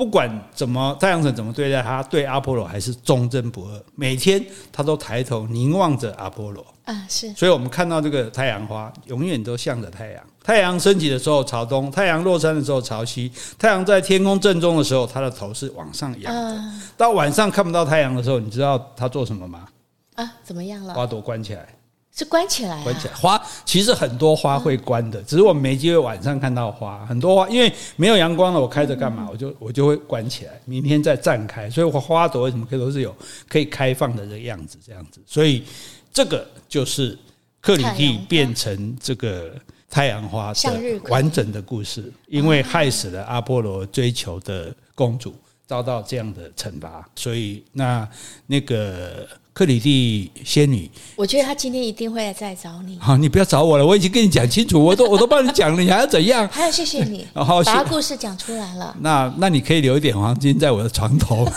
[0.00, 3.84] 不管怎么太阳神怎么对待他，对阿波罗还是忠贞不二。
[3.94, 7.30] 每天他都抬头凝望着阿波罗啊，是。
[7.34, 10.24] 所以我们看到这个太阳花，永远都向着太阳。
[10.42, 13.30] 太阳升起的时候朝东，太阳落山的时候朝西。
[13.58, 16.64] 太阳在天空正中的时候，他的头是往上仰的。
[16.96, 19.68] 到晚上看不到太阳的时候，你知道他做什么吗？
[20.14, 20.94] 啊，怎么样了？
[20.94, 21.68] 花朵关起来。
[22.14, 23.14] 是关起来，关起来。
[23.14, 27.06] 花其实很多花会关的，只是我们没机会晚上看到花。
[27.06, 29.28] 很多花因为没有阳光了，我开着干嘛？
[29.30, 31.70] 我就我就会关起来，明天再绽开。
[31.70, 33.16] 所以花朵为什么可以都是有
[33.48, 35.20] 可以开放的这个样子，这样子。
[35.24, 35.64] 所以
[36.12, 37.16] 这个就是
[37.60, 39.54] 克里蒂变成这个
[39.88, 45.34] 太阳花的完整的故事，因为害死了阿波罗追求的公主，
[45.66, 47.08] 遭到这样的惩罚。
[47.14, 48.06] 所以那
[48.46, 49.26] 那个。
[49.60, 52.98] 克里蒂仙女，我觉得她今天一定会来再找你。
[52.98, 56.48] 好，你不要找我了，我已经跟你讲清楚，我都我都帮你讲了，你还要怎样？
[56.50, 58.96] 还要谢谢你， 好，把故事讲出来了。
[59.02, 61.44] 那那你可以留一点黄金在我的床头。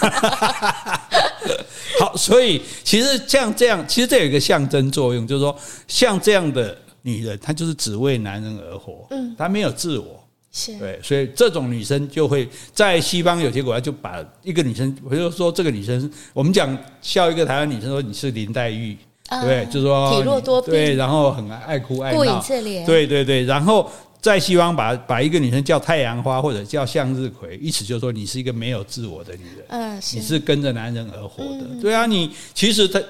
[1.98, 5.56] 好，所以其实像这样，其实这有一个象征作用，就是说
[5.88, 10.22] 像这样的女人，她就是只为男人而活，嗯，她没有自我。
[10.54, 10.78] 是。
[10.78, 18.96] 对，所以这种女生就会在西方有些国家就把一个女生，比如说这个女生，我们讲笑一个台湾女生说你是林黛玉，
[19.28, 33.02] 啊、对，就是说体弱多病，对，然后很爱哭爱闹，顾影自怜，对对对，然后在西方把把一个女生叫太阳花或者叫向日葵，意思就是说你是一个没有自我的女人，嗯、啊，你是跟着男人而活的，嗯、对啊，你其实她。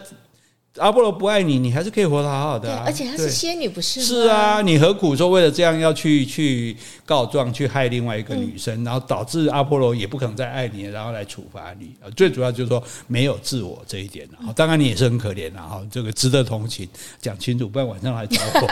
[0.77, 2.81] 阿波罗不爱你，你还是可以活得好好的啊！
[2.83, 4.05] 而且她是仙女，不是吗？
[4.05, 11.91] 是啊，你何苦说为了这样要去去告状，去害另外一个女生，然后导致阿波罗也不可能再爱你，然后来处罚你？
[12.15, 14.27] 最主要就是说没有自我这一点。
[14.55, 16.89] 当然你也是很可怜的哈，这个值得同情，
[17.21, 18.67] 讲清楚，不然晚上来找我。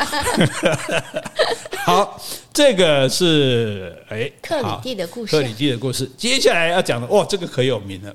[1.86, 2.20] 好，
[2.52, 6.10] 这个是哎，克里蒂的故事，克里蒂的故事。
[6.18, 8.12] 接下来要讲的，哇，这个可有名了。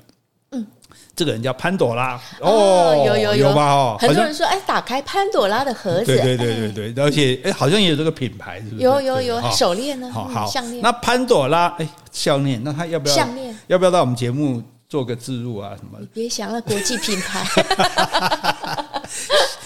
[1.17, 3.71] 这个人叫潘朵拉哦，有有有吧？
[3.73, 8.83] 哦，很多人说哎，打开潘朵拉的盒子，对对对对对，而且哎，好像也有这个品牌，是不是？
[8.83, 10.79] 有有有手链呢，好好项链。
[10.83, 13.57] 那潘朵拉哎，项链，那他要不要项链？
[13.65, 15.71] 要不要到我们节目做个置入啊？
[15.75, 15.97] 什么？
[16.13, 17.43] 别想了，国际品牌，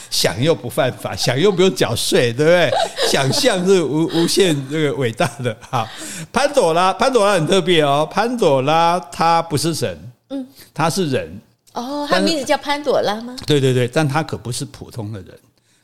[0.10, 2.72] 想又不犯法，想又不用缴税，对不对？
[3.10, 5.54] 想象是无无限这个伟大的。
[5.70, 5.86] 哈，
[6.32, 10.11] 潘朵拉，潘朵拉很特别哦，潘朵拉她不是神。
[10.32, 11.40] 嗯，她是人
[11.74, 13.36] 哦，她名字叫潘朵拉吗？
[13.46, 15.38] 对对对，但她可不是普通的人，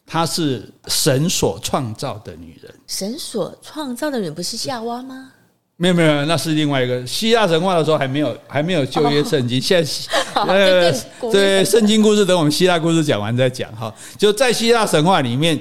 [0.05, 2.73] 她是神所创造的女人。
[2.87, 5.31] 神所创造的人不是夏娃吗？
[5.79, 9.91] 没有没有，那是另外一个希腊神话的时候还没有还没有旧约圣经，现在
[10.33, 10.91] 呃
[11.31, 13.93] 对圣经故事等我们希腊故事讲完再讲哈。
[14.17, 15.59] 就在希腊神话里面，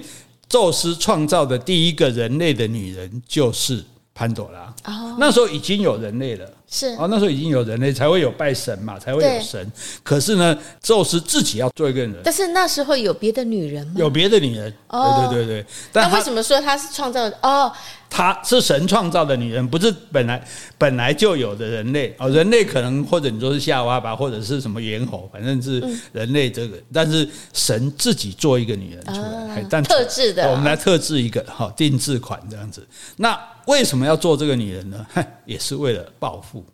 [0.49, 4.75] 宙斯创造的第一个人类的女人就是潘朵拉。
[4.90, 6.51] 哦，那时候已经有人类了。
[6.68, 9.70] 是哦，那时候已经有人类，才会有拜神嘛，才会有神。
[10.02, 12.14] 可是呢，宙斯自己要做一个人。
[12.24, 13.94] 但是那时候有别的女人吗？
[13.96, 14.72] 有别的女人。
[14.88, 15.66] 哦，对对对对。
[15.92, 17.38] 但为什么说她是创造的？
[17.42, 17.72] 哦，
[18.11, 20.44] 她是神创造的女人，不是本来
[20.76, 22.29] 本来就有的人类哦。
[22.31, 25.81] 人类可能或者你说是夏娃吧，或者是什么猿猴，反正是
[26.12, 26.76] 人类这个。
[26.76, 32.85] 嗯、但是神自己做一个女人出来，哦、但特制的、啊，我们来特制一个哈，定制款这样子。
[33.16, 35.07] 那为什么要做这个女人呢？
[35.44, 36.64] 也是为了报复。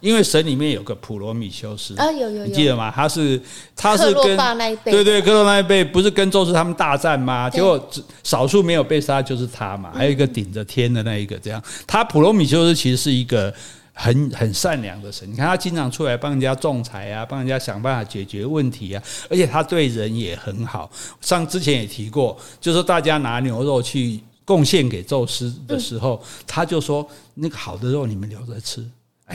[0.00, 2.90] 因为神里面有个普罗米修斯啊，有有有，你记得吗？
[2.94, 3.40] 他是
[3.74, 4.36] 他是跟
[4.84, 7.48] 对对克洛那一辈不是跟宙斯他们大战吗？
[7.50, 7.90] 结果
[8.22, 11.62] 少数没有被杀就是他嘛，还有一个顶着天的那一个这样。
[11.86, 13.52] 他普罗米修斯其实是一个
[13.92, 20.90] 很很善良的神，你看他经常出来帮人家仲裁啊，帮人家想办法解决问题啊，而且他对人也很好。
[21.20, 28.84] 上之前也提过，就是大家拿牛肉去贡献给宙斯的时候，他就说那个好的肉你们留着吃。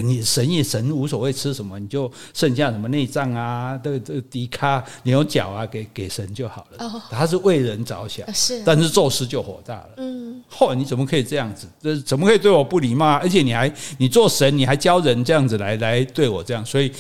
[0.02, 6.86] 你神也神无所谓吃什么，你就剩下什么内脏啊，这个这个迪卡牛角啊，给给神就好了。
[6.86, 8.62] 哦，他是为人着想，是。
[8.64, 9.90] 但是宙斯就火大了。
[9.98, 11.68] 嗯，嚯，你怎么可以这样子？
[11.82, 13.06] 这怎么可以对我不礼貌？
[13.06, 16.92] 啊而且你还你做神，你还教人这样子来来对我这样，所以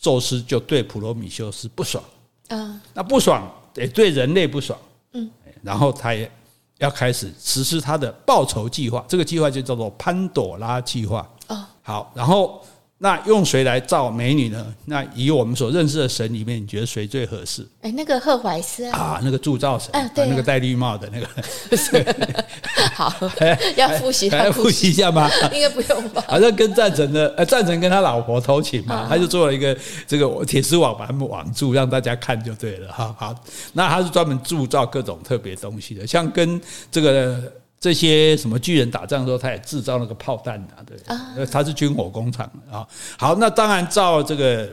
[0.00, 2.02] 宙斯就对普罗米修斯不爽。
[2.48, 4.78] 啊，那不爽也对人类不爽。
[5.12, 5.28] 嗯，
[5.62, 6.30] 然后他也
[6.78, 11.28] 要开始实施他的报仇计划，这个计划就叫做潘朵拉计划。
[11.82, 12.60] 好，然后
[12.98, 14.74] 那用谁来造美女呢？
[14.86, 17.66] 那以我们所认识的神里面，你觉得谁最合适？
[17.82, 21.28] 哎，那个赫怀斯啊，啊，那个铸造神，啊对啊，那个戴绿帽的那个。
[22.96, 23.12] 好，
[23.76, 25.30] 要复习，还要复习一下吗？
[25.52, 26.24] 应该不用吧？
[26.26, 32.90] 好像跟战神的，呃，战神跟他老婆偷情嘛，他就做了一个这个铁丝网把他们网住，让大家看就对了。
[32.90, 33.34] 哈，好，
[33.74, 36.58] 那他是专门铸造各种特别东西的，像跟
[36.90, 37.52] 这个。
[37.78, 42.86] 这些什么巨人打仗的时候，他也制造那个炮弹啊，对，他是军火工厂啊。
[43.18, 44.68] 好，那当然造这个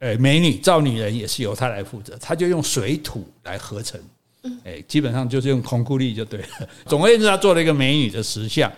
[0.00, 3.98] 呃美女造女人也是由他来负责，他就用水土来合成，
[4.64, 6.68] 哎，基本上就是用空固力就对了。
[6.86, 8.70] 总而言之，他做了一个美女的石像。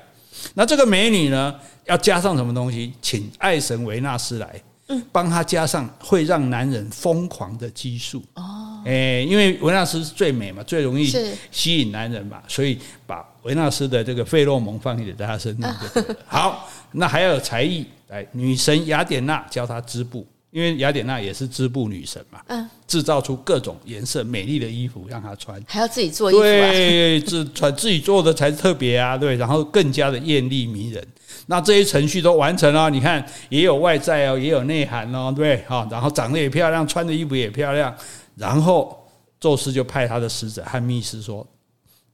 [0.55, 1.53] 那这个美女呢，
[1.87, 2.93] 要加上什么东西？
[3.01, 4.63] 请爱神维纳斯来，
[5.11, 8.23] 帮她加上会让男人疯狂的激素。
[8.35, 11.11] 哦，哎，因为维纳斯是最美嘛，最容易
[11.51, 13.27] 吸引男人嘛，所以把。
[13.49, 16.21] 维纳斯的这个费洛蒙放在他身上就对了。
[16.29, 22.41] 好，那还要有才艺，来，女神雅典娜教他织布，因为雅典娜也是织布女神嘛。
[22.49, 31.03] 嗯，制造出各种颜色美丽的衣服让她穿，还要自己做衣服，对，自穿自己做的才特别啊，对，然后更加的艳丽迷人。
[31.47, 37.95] 那这些程序都完成了，你看也有外在哦，也有内涵哦，对，好，然后长得也漂亮，穿的衣服也漂亮，
[38.37, 39.09] 然后
[39.41, 41.47] 宙斯就派他的使者汉密斯说。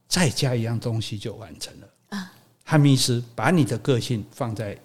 [0.07, 1.87] 再加一样东西就完成了
[2.17, 2.31] 啊！
[2.63, 4.77] 汉密斯把你的个性放在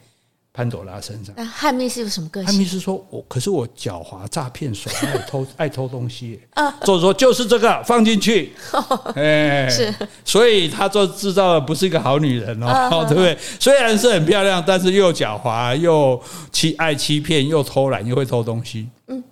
[0.53, 1.33] 潘朵拉身上。
[1.37, 2.47] 那汉密斯有什么个性？
[2.49, 8.53] 汉密斯说：“我可是我狡猾、诈骗、耍赖、偷 爱偷东西。”啊，就是说就是这个放进去。
[9.15, 13.39] 哎，是，所以他做制造的不是一个好女人哦， 对不对？
[13.61, 18.89] 虽然是很漂亮，但是又狡猾，又欺爱欺骗，又偷懒，又会偷东西。
[19.07, 19.23] 嗯，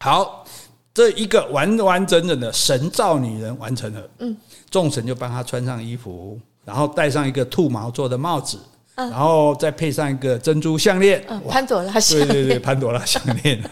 [0.00, 0.44] 好，
[0.92, 4.10] 这一个完完整整的神造女人完成了。
[4.18, 4.36] 嗯。
[4.74, 8.58] 众神就帮他穿上衣服，然后戴上一个兔毛做的帽子，
[8.96, 11.24] 然后再配上一个珍珠项链。
[11.48, 13.62] 潘朵拉项链，对对对，潘朵拉项链，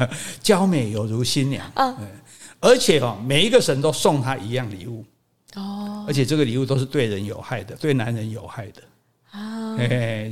[0.40, 1.68] 娇美有如新娘。
[1.74, 1.96] 嗯
[2.60, 5.04] 而且哈，每一个神都送他一样礼物。
[5.56, 8.80] 哦，而且这个礼物都是对人有害的，对男人有害的。
[9.32, 9.76] 啊，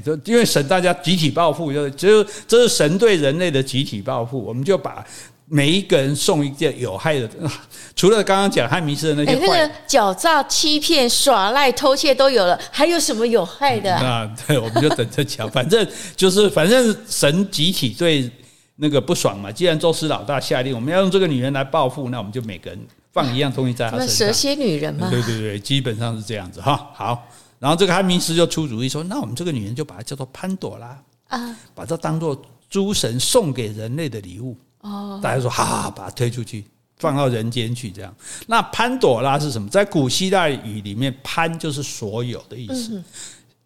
[0.05, 5.05] 就因为神大家集体报复，就就这是神对人类的集体报复，我们就把。
[5.53, 7.29] 每一个人送一件有害的，
[7.97, 13.93] 除了刚刚讲汉密斯的那些，哎，那个狡诈、欺骗、耍赖、偷窃都有了，还有什么有害的？
[13.97, 15.85] 啊， 对，我们就等着瞧，反正
[16.15, 18.31] 就是，反正神集体对
[18.77, 19.51] 那个不爽嘛。
[19.51, 22.79] 既然宙斯老大下令，我们要用这个女人来报复，那我们就每个人
[23.13, 24.17] 放一样东西在他身上。
[24.29, 26.91] 蛇蝎女人嘛，对对对，基本上是这样子哈。
[26.95, 27.27] 好，
[27.59, 34.57] 然后这个汉密斯就出主意说，那我们这个女人就把它叫做潘朵拉啊，把它当做诸神送给人类的礼物。
[34.81, 36.65] 哦，大家说，好好好，把它推出去，
[36.97, 38.15] 放到人间去，这样。
[38.47, 39.69] 那潘朵拉是什么？
[39.69, 43.03] 在古希腊语里面，潘就是所有的意思，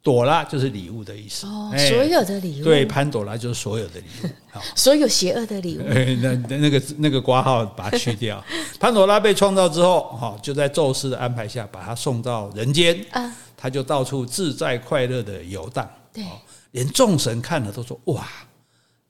[0.02, 1.46] 朵拉就是礼物的意思。
[1.46, 2.64] 哦，所有的礼物。
[2.64, 4.28] 对，潘朵拉就是所有的礼物。
[4.50, 5.82] 好，所有邪恶的礼物。
[6.20, 8.42] 那那个那个挂号把它去掉。
[8.80, 12.98] 潘朵拉被创造之后，哈，就在宙斯的安排下，把他送到人间。
[13.12, 15.88] 啊，他就到处自在快乐的游荡。
[16.12, 16.24] 对，
[16.72, 18.26] 连众神看了都说哇。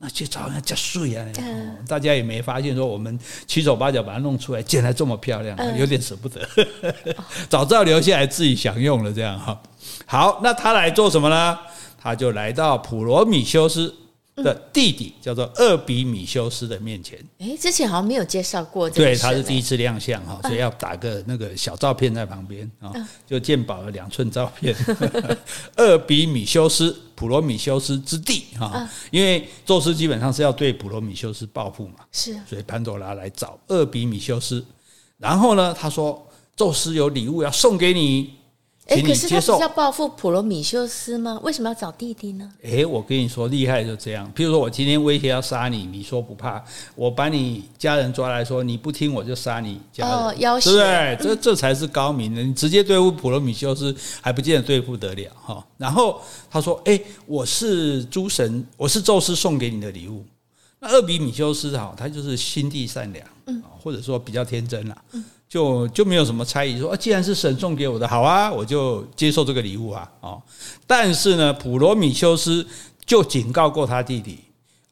[0.04, 1.26] 那就好像加水啊！
[1.88, 6.46] 大家也没发现说我们七手八脚把它弄出来，建得这么漂亮，有点舍不得。
[7.48, 9.58] 早知道留下来自己享用了，这样哈。
[10.04, 11.58] 好，那他来做什么呢？
[11.98, 13.94] 他就来到普罗米修斯
[14.36, 17.18] 的弟弟叫做厄比米修斯的面前。
[17.38, 18.88] 哎，之前好像没有介绍过。
[18.90, 22.92] 对，他是第一次亮相哈，所以要打个那个小照片在旁边啊，
[23.26, 24.74] 就鉴宝了两寸照片。
[25.78, 27.00] 厄比米修斯。
[27.16, 34.62] 普罗米修斯之弟哈，因为宙斯基本上是要对普罗米修斯报复嘛，是，所以潘多拉来找厄比米修斯，
[35.16, 36.26] 然后呢，他说
[36.56, 38.35] 宙斯有礼物要送给你，
[38.87, 41.40] 哎，可是他是要报复普罗米修斯吗？
[41.42, 42.52] 为什么要找弟弟呢？
[42.62, 44.30] 哎，我跟你说，厉害就这样。
[44.35, 46.62] 譬如说我今天威胁要杀你，你说不怕，
[46.94, 50.70] 我把你家人抓来说，你不听我就杀你家人，哦、要挟，
[51.16, 51.35] 对不对？
[51.35, 52.42] 这这才是高明的。
[52.42, 55.66] 你直接对付普罗米修斯还不见得对付得了哈。
[55.78, 56.20] 然后
[56.50, 60.22] 他说：“哎，我是诸神，我是宙斯送给你的礼物。”
[60.78, 64.96] 那厄比米修斯哈，他就是心地善良，嗯，或者说比较天真啦。
[65.12, 65.24] 嗯
[65.55, 70.42] 就就没有什么猜疑，说啊，既然是神送给我的，好啊，我就接受这个礼物啊，哦。
[70.85, 72.67] 但是呢，普罗米修斯
[73.07, 74.40] 就警告过他弟弟，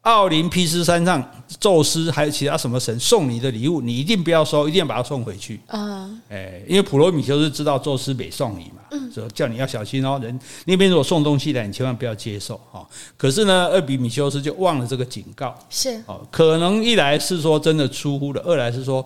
[0.03, 1.21] 奥林匹斯山上
[1.59, 6.09] 宙斯还有其他什么神送你的礼物，你一定不要收，一定要把它送回去啊。
[6.29, 12.87] 哎，因为普罗米修斯知道宙斯没送你嘛，嗯，说叫你要小心哦，人那边如果送东西来，你千万不要接受哈。
[13.17, 19.05] 可是呢，厄比米修斯就忘了这个警告，是哦，可能一来是说真的疏忽了，二来是说。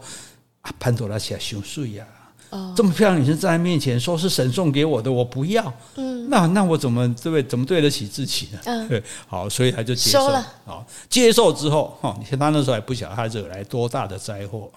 [0.79, 2.07] 潘多拉起来羞碎呀！
[2.51, 5.73] 哦，这么漂亮女生站在面前说是神送给我的，我不要。
[5.97, 7.43] 嗯，那那我怎么对不对？
[7.43, 8.59] 怎么对得起自己呢？
[8.67, 10.47] 嗯，对， 好，所以他就接受了。
[10.65, 14.71] 好，接受之后，哈，你看他那时候还不晓得他惹来多大的灾祸，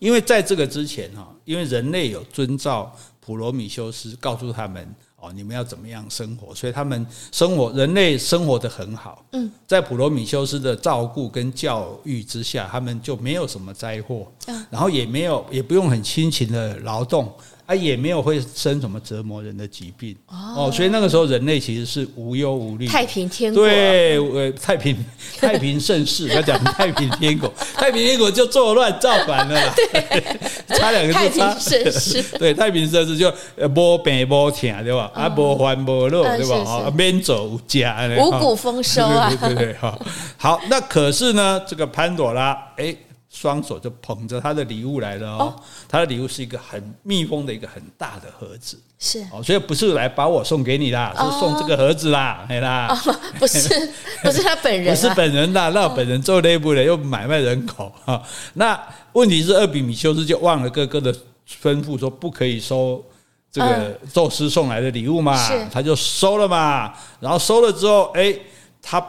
[0.00, 4.94] 因为在这个之前，哈，因为人类有遵照普罗米修斯告诉他们。
[5.24, 6.54] 哦，你们要怎么样生活？
[6.54, 9.24] 所以他们生活，人类生活的很好。
[9.32, 14.30] 嗯，在普罗米修斯的照顾跟教育之下，他们就没有什么灾祸，
[14.70, 17.32] 然后也没有，也不用很辛勤的劳动。
[17.66, 20.14] 啊，也没有会生什么折磨人的疾病。
[20.28, 24.96] 哦，所以那个时候人类其实是无忧无虑，太平天国，对，呃，太平
[25.38, 30.24] 太平盛世，要讲 太平天国，太平天国就作乱造反了啦， 对，
[30.78, 33.32] 差两个字，太平盛世，对，太平盛世就
[33.74, 35.10] 无病无痛，对吧？
[35.14, 36.56] 啊，无烦无乐，对吧？
[36.70, 39.98] 啊，免走无家，五谷丰收啊，对对对，好，
[40.36, 42.94] 好，那可是呢，这个潘朵拉，哎。
[43.34, 45.52] 双手就捧着他的礼物来了哦，
[45.88, 49.26] 他的礼物是一个很密封的一个很大的盒子，是。
[49.32, 52.96] 哦，所以不是来把我送给你啦，是送这个盒子啦，嘿啦，
[53.40, 53.68] 不是
[54.22, 58.22] 不是他本人，不是本人啦，那本人做内部的又买卖人口啊，
[58.54, 58.80] 那
[59.14, 61.12] 问题是厄比米修斯就忘了哥哥的
[61.60, 63.04] 吩咐，说不可以收
[63.50, 65.36] 这个宙斯送来的礼物嘛，
[65.72, 68.32] 他就收了嘛，然后收了之后，哎，
[68.80, 69.04] 他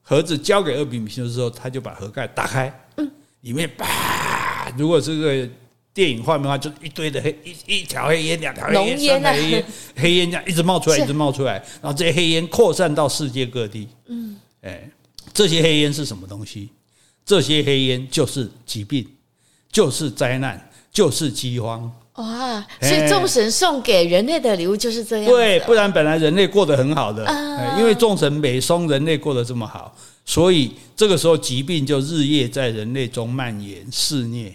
[0.00, 2.72] 盒子交给厄比米修斯之后，他就把盒盖打开。
[3.46, 5.48] 里面叭，如果是个
[5.94, 13.86] 电影画面的话，就一堆的黑一一条黑烟，两条黑烟，三条黑烟，黑烟这样一直冒出来，一直冒出来，然后这些黑烟扩散到世界各地。
[14.08, 14.90] 嗯，哎，
[15.32, 16.70] 这些黑烟是什么东西？
[17.24, 19.08] 这些黑烟就是疾病，
[19.70, 21.88] 就是灾难，就是饥荒。
[22.14, 22.66] 哇！
[22.80, 25.26] 所以众神送给人类的礼物就是这样。
[25.26, 27.24] 对，不然本来人类过得很好的，
[27.78, 29.96] 因为众神美送人类过得这么好。
[30.26, 34.54] 所以这个时候，疾病就日夜在人类中蔓延肆虐。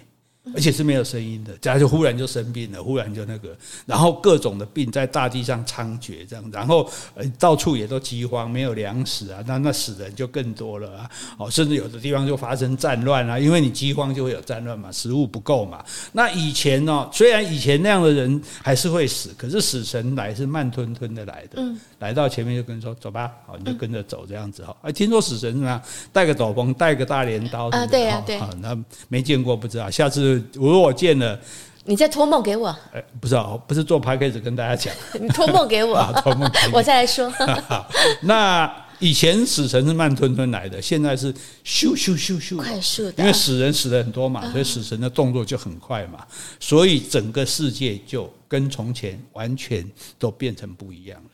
[0.55, 15.85] 而且是没有声音的，假如就忽然就生病了，忽然就那个，然后各种的病在大地上猖獗，这样，然后呃到处也都饥荒，没有粮食啊，那那死人就更多了啊，哦，甚至有的地方就发生战乱啊，因为你饥荒就会有战乱嘛，食物不够嘛。
[16.11, 24.75] 那以前呢，虽然以前那样的人还是会死，可是死神来是慢吞吞的来的，嗯，来到前面就跟你说走吧，好，你就跟着走这样子哈。
[24.81, 25.81] 哎，听说死神是什么？
[26.11, 28.75] 带个斗篷，带个大镰刀啊，对呀，对，好，那
[29.07, 30.30] 没见过不知道，下次。
[30.53, 31.39] 如果我见了，
[31.85, 32.67] 你再托梦给我。
[32.93, 34.93] 哎，不是啊，不是做 podcast 跟大家讲。
[35.19, 37.31] 你托梦给我，托梦给 我再来说。
[38.21, 41.33] 那以前死神是慢吞吞来的，现在是
[41.65, 43.13] 咻咻咻咻，快速的。
[43.17, 46.23] 因为死人死的很多嘛，所以死神的动作就很快嘛，
[46.59, 49.83] 所以整个世界就跟从前完全
[50.19, 51.29] 都变成不一样了。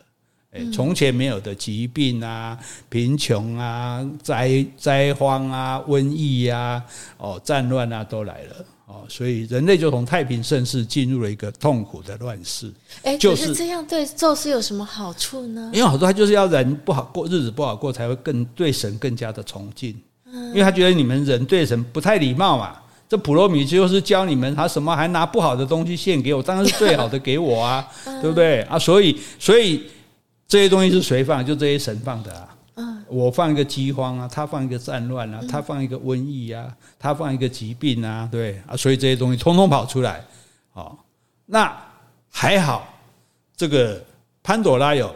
[0.54, 6.82] 哎，从前没有的疾病啊、贫穷啊、灾灾荒啊、瘟疫啊、
[7.18, 8.66] 哦战乱啊都来了。
[8.88, 12.72] 哦，所以人类就从太平盛世进入了一个痛苦的乱世。
[13.04, 15.70] 哎，就是这样对宙斯有什么好处呢？
[15.74, 19.94] 因为好多他就是要人不好过，日子不好过，才会更对神更加的崇敬。
[20.32, 22.78] 因为他觉得你们人对神不太礼貌嘛。
[23.10, 27.86] 这普罗米修斯教你们，他什么还拿不好的东西献给我，当然是最好的给我啊，
[28.22, 28.80] 对不对啊？
[28.80, 29.84] 所以，所以
[30.48, 31.46] 这些东西是谁放？
[31.46, 32.48] 就这些神放的啊。
[33.07, 40.23] 我放一个饥荒啊，他放一个战乱啊，他放一个瘟疫啊，他放一个疾病啊，对啊，所以这些东西通通跑出来。
[40.71, 41.03] 好，
[41.45, 41.75] 那
[42.30, 42.88] 还好，
[43.55, 44.03] 这个
[44.43, 45.15] 潘朵拉有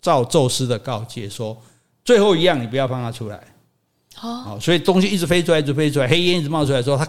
[0.00, 1.60] 照宙斯的告诫说，
[2.04, 3.38] 最后一样你不要放它出来。
[4.22, 7.06] 哦，所以东西一直飞出来，一直飞出来，黑烟一直冒出来，说他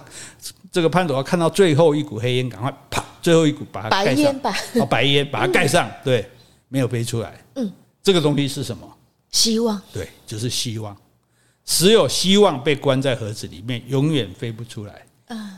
[0.71, 4.15] 这个潘朵拉看到最后一股黑烟，赶快啪，最后一股把它盖上。
[4.15, 6.29] 白烟吧，哦，白烟把它盖上，对，
[6.67, 7.33] 没有飞出来。
[7.55, 8.90] 嗯，这个东西是什么？
[9.31, 10.95] 希望，对，就是希望，
[11.65, 15.05] 只有希望被关在盒子里面，永远飞不出来。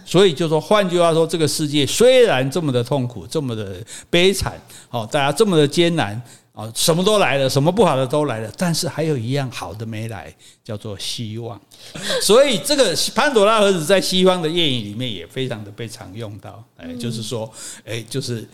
[0.05, 6.21] 所以就说，换句话说，这个世界虽然这么的痛苦，这么的悲惨，哦，大家这么的艰难。
[6.53, 10.31] 啊，什么都来了，什么不好的都来了，但是还有一样好的没来，
[10.63, 11.59] 叫做希望。
[12.21, 17.51] 所以这个潘朵拉盒子在西方的电影里面也非常的被常用到，哎，就是说，
[17.83, 18.47] 哎，就是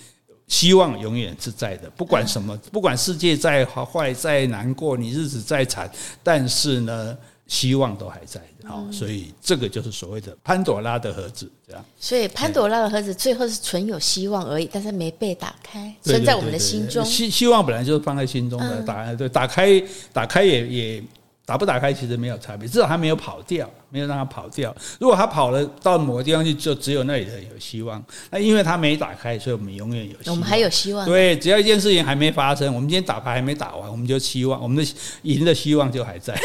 [0.49, 5.89] 希望永远是在的，不管什么，不管世界再坏、再难过，你日子再惨，
[6.21, 7.17] 但是呢。
[7.49, 11.83] 希望都还在，好，所以这个就是所谓的潘朵拉的盒子，这样。
[11.99, 17.03] 所以潘朵拉的盒子最后是存有希望而已，但是没被打开，存在我们的心中。
[17.03, 19.83] 希希望本来就是放在心中的，打对打开，
[20.13, 21.03] 打开也也。
[21.49, 24.75] 打不打开其实没有差别，至少他没有跑掉，没有让他跑掉。
[24.99, 27.99] 如果他跑了到某个地方去，就只有那里的有希望。
[28.29, 30.35] 那因为他没打开，所以我们永远有希望。
[30.35, 31.03] 我们还有希望。
[31.07, 34.93] 对，只要一件事情还没发生，我们今天打牌还没打完，我们就希望我们的
[35.23, 36.39] 赢的希望就还在，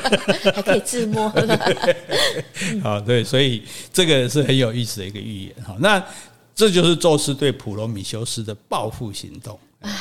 [0.54, 1.76] 还可以自摸了。
[2.82, 5.54] 好，对，所以这个是很有意思的一个预言。
[5.62, 6.02] 好，那
[6.54, 9.58] 这就是宙斯对普罗米修斯的报复行动。
[9.82, 9.92] 哎，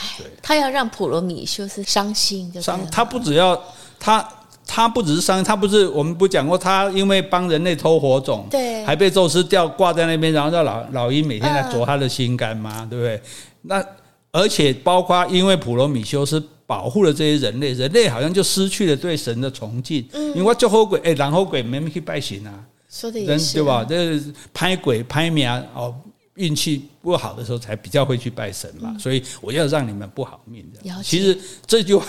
[0.42, 3.62] 他要让普罗米修斯伤心，伤他不只要
[4.00, 4.26] 他。
[4.66, 13.22] 他不只是伤，他不是我们不讲过，他因为帮人类偷火种，对，还被宙斯吊挂在那边，然后让老老鹰每天来啄他的心肝嘛，嗯、对不对？
[13.62, 13.86] 那
[14.32, 22.52] 而且包括因为普罗米修斯保护了这些人类，人类好像就失去了对神的崇敬，嗯、因为我做好鬼，哎，然后鬼没没去拜神啊，
[22.90, 23.86] 说的也是，对吧？
[23.88, 25.94] 这是拍鬼拍命哦。
[26.36, 31.04] 运气不好的时候才比较会去拜神嘛，所以我要让你们不好命的。
[31.04, 32.06] 其实这句话，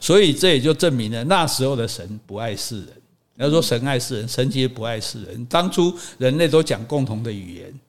[0.00, 2.88] 所以这也就证明了那时候的神不爱世人。
[3.36, 5.44] 要说神爱世人，神其实不爱世人。
[5.46, 7.80] 当初人类都讲共同的语言。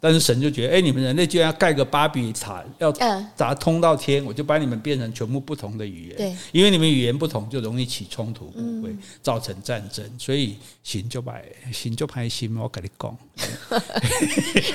[0.00, 2.90] 但是神就觉得，哎，你们人类居然要盖个巴比塔，要
[3.34, 6.16] 砸通到天，我就把你们变成全部不同的语言。
[6.16, 8.46] 对，因为你们语言不同，就容易起冲突，
[8.82, 10.02] 会造成战争。
[10.18, 11.34] 所以行就把
[11.72, 13.18] 行就派心，我跟你讲，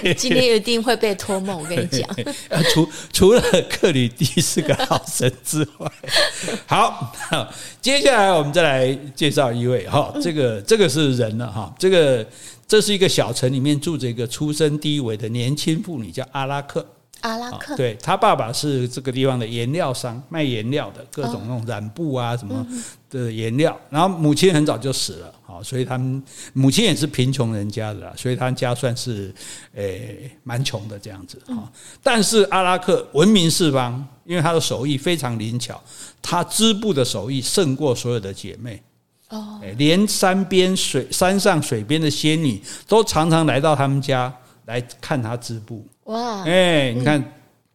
[0.16, 1.60] 今天一定会被托梦。
[1.60, 2.08] 我跟你讲，
[2.72, 5.92] 除除了克里蒂是个好神之外，
[6.68, 7.12] 好，
[7.82, 12.24] 接下来我们再来介绍一位哈，这个这个是人了哈，这个。
[12.72, 16.86] 这是一个小城里面住着一个出身低微的年轻妇女，叫阿拉克。
[17.20, 22.66] 阿拉克，对，他爸爸是这个地方的颜料商，卖颜料的，各种那种染布啊什么
[23.10, 23.78] 的颜料。
[23.90, 29.36] 然后母亲很早就死了，好，所以他们母亲也是贫穷人家的啦，所以他们家算是
[29.76, 31.70] 诶蛮穷的这样子哈。
[32.02, 35.84] 但是阿拉克闻名四方，因为他的手艺非常灵巧，
[36.22, 38.82] 他织布的手艺胜过所有的姐妹。
[39.32, 44.34] 哦，连山边水山上水边的仙女都常常来到他们家
[44.66, 45.86] 来看他织布。
[46.04, 46.44] 哇！
[46.44, 47.24] 哎，你看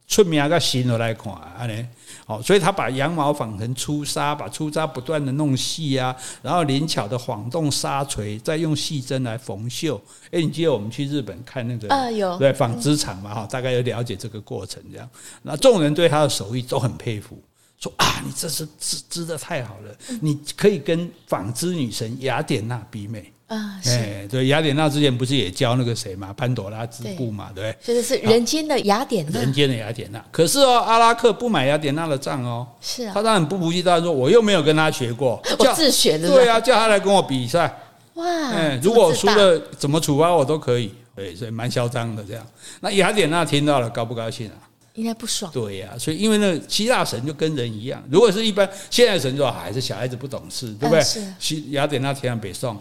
[0.07, 1.89] 出名个新的来看啊，嘞，
[2.27, 10.01] 好，所以他把羊毛纺成粗纱，把粗纱不断的弄细啊，然后灵巧的晃动纱锤，再用细针来缝绣。
[10.31, 13.35] 哎，你记得我们去日本看那个啊，有对纺织厂嘛？
[13.35, 15.09] 哈，大概有了解这个过程这样。
[15.43, 17.43] 那众人对他的手艺都很佩服。
[17.79, 23.79] 说啊，你这是织织的太好了，你可以跟纺织女神雅典娜比美啊！
[23.85, 27.79] 哎，对，雅典娜之前不是也教那个谁嘛，潘朵拉织布嘛，对不对？
[27.85, 30.25] 这个是人间的雅典娜，人间的雅典娜。
[30.33, 37.73] 可是哦，阿拉克不买雅典娜的账哦，是啊，他当然不服气，他说我又没有跟他学过， 我自学的，对啊，叫他来跟我比赛。
[38.15, 42.45] 哇，哎，如果我输了，怎么处罚我都可以，对，所以蛮嚣张的这样。
[42.81, 44.57] 那雅典娜听到了，高不高兴啊？
[44.97, 45.53] 应该不爽。
[45.53, 51.03] 对呀、啊，所以因为那个希腊神就跟人一样，如果是一般现在神就还是小孩子不懂事，对不对？
[51.39, 52.77] 西雅典娜天南北宋，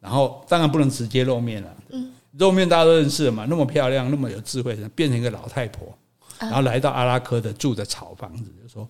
[0.00, 1.76] 然后当然不能直接露面了。
[1.90, 5.96] 嗯，露面大家都认识了嘛，那么漂亮，那么有智慧变成一个老太婆，
[6.38, 8.88] 然后来到阿拉科的住的草房子，就说：“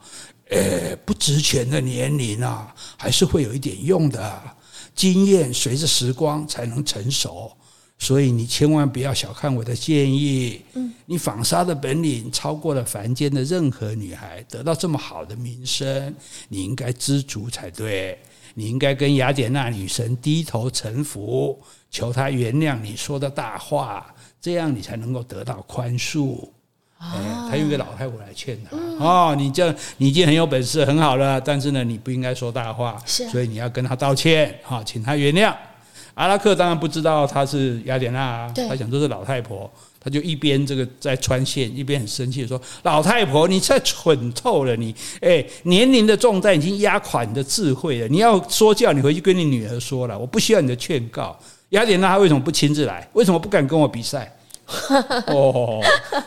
[0.51, 4.41] 诶，不值钱的年龄啊，还是会有一点用的，
[4.95, 7.53] 经验随着时光才能成熟。”
[7.99, 10.63] 所以你千万不要小看我的建议。
[10.75, 16.15] 嗯，你纺纱的本领超过了凡间的任何女孩，得到这么好的名声，
[16.49, 18.19] 你应该知足才对。
[18.55, 26.49] 你应该跟雅典娜女神低头臣服，求她原谅你说的大话，这样你才能够得到宽恕。
[27.01, 28.77] 他用一个老太婆来劝他。
[28.99, 35.55] 哦，你这你已经很有本事，很好了，但是呢，你不应该说大话，所以你要跟她道歉，哈，请她原谅。
[36.19, 48.09] 阿拉克当然不知道她是雅典娜啊，他想这是老太婆，他就一边这个在穿线，一边很生气的说：“老太婆，你太蠢透了，你哎，年龄的重担已经压垮你的智慧了。
[48.09, 51.39] 你要说教，你回去跟你女儿说了，我不需要你的劝告。
[51.69, 53.09] 雅典娜她为什么不亲自来？
[53.13, 54.35] 为什么不敢跟我比赛？
[55.29, 55.81] 哦，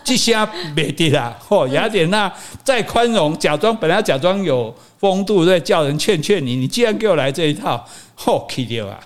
[0.06, 1.38] 这下没得了。
[1.50, 2.34] 哦，雅典娜
[2.64, 7.86] 再宽容，假装本来要假装有风度，在叫人劝劝你，你既然给我来这一套，
[8.26, 8.98] 哦，气掉啊！”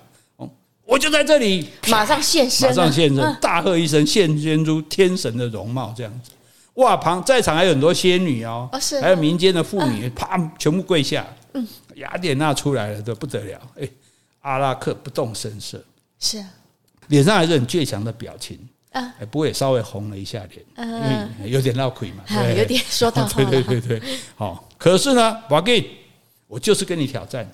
[0.86, 6.30] 我就在这里，马上现身，马上现身，大喝一声，现现出天神的容貌，这样子。
[6.74, 8.70] 哇，旁在场还有很多仙女哦，
[9.02, 11.26] 还有民间的妇女，啪，全部跪下。
[11.54, 11.66] 嗯，
[11.96, 13.60] 雅典娜出来了，都不得了。
[13.80, 13.88] 哎，
[14.42, 15.82] 阿拉克不动声色，
[16.20, 16.48] 是，啊
[17.08, 18.58] 脸上还是很倔强的表情。
[18.92, 20.88] 啊，不过也稍微红了一下脸，
[21.38, 22.24] 因为有点闹亏嘛，
[22.56, 23.50] 有点说到 话了。
[23.50, 24.68] 对对对对，好。
[24.78, 25.84] 可是呢，瓦给，
[26.46, 27.50] 我就是跟你挑战。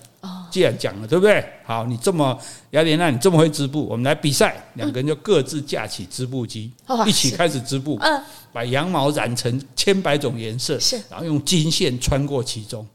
[0.53, 1.43] 既然讲了，对不对？
[1.65, 2.39] 好，你这么
[2.69, 4.55] 雅典娜，你这么会织布，我们来比赛。
[4.75, 6.71] 两个人就各自架起织布机，
[7.07, 7.97] 一起开始织布。
[8.01, 12.87] 嗯，把羊毛染成千百种颜色，是，然后用金线穿过其中。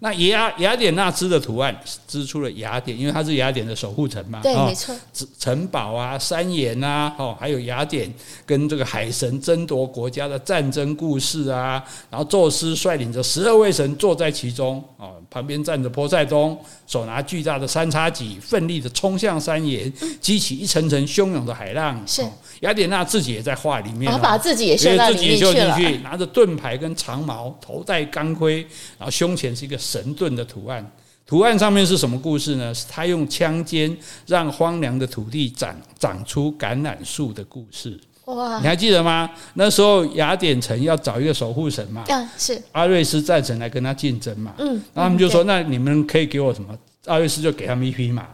[0.00, 1.76] 那雅雅典娜织的图案
[2.06, 4.40] 织出了雅典，因为它是雅典的守护城嘛。
[4.40, 4.94] 对，没错。
[5.38, 8.08] 城堡啊，山岩啊，哦，还有雅典
[8.46, 11.82] 跟这个海神争夺国家的战争故事啊。
[12.08, 22.00] 然后宙斯率领着十二位神坐在其中，哦，旁边站着波塞冬，手拿巨大的三叉戟，奋力的冲向山岩，激起一层层汹涌的海浪。
[22.06, 22.22] 是。
[22.60, 25.78] 雅典娜自己也在画里面，把自己也绣到里面去了。
[26.02, 28.60] 拿着盾牌跟长矛，头戴钢盔，
[28.98, 30.84] 然后胸前是一个神盾的图案。
[31.24, 32.74] 图案上面是什么故事呢？
[32.74, 33.94] 是他用枪尖
[34.26, 37.98] 让荒凉的土地长长出橄榄树的故事。
[38.26, 38.58] 哇！
[38.60, 39.30] 你还记得吗？
[39.54, 42.04] 那时候雅典城要找一个守护神嘛？
[42.08, 44.54] 嗯，是阿瑞斯战神来跟他竞争嘛？
[44.58, 46.76] 嗯，然后他们就说：“那你们可以给我什么？”
[47.06, 48.26] 阿瑞斯就给他们一匹马。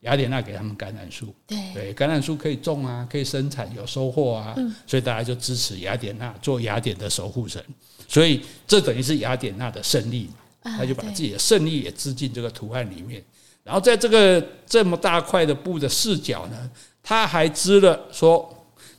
[0.00, 4.54] 雅典娜给他们橄榄树，对，橄榄树可以种啊，可以生产，有收获啊，
[4.86, 7.64] 所以大家就支持雅典娜做雅典的守护神，
[8.06, 10.34] 所以这等于是雅典娜的胜利嘛，
[10.64, 13.22] 他就把自己的胜利也织进这个图案里面，
[13.62, 16.70] 然后在这个这么大块的布的视角呢，
[17.02, 18.50] 他还织了说。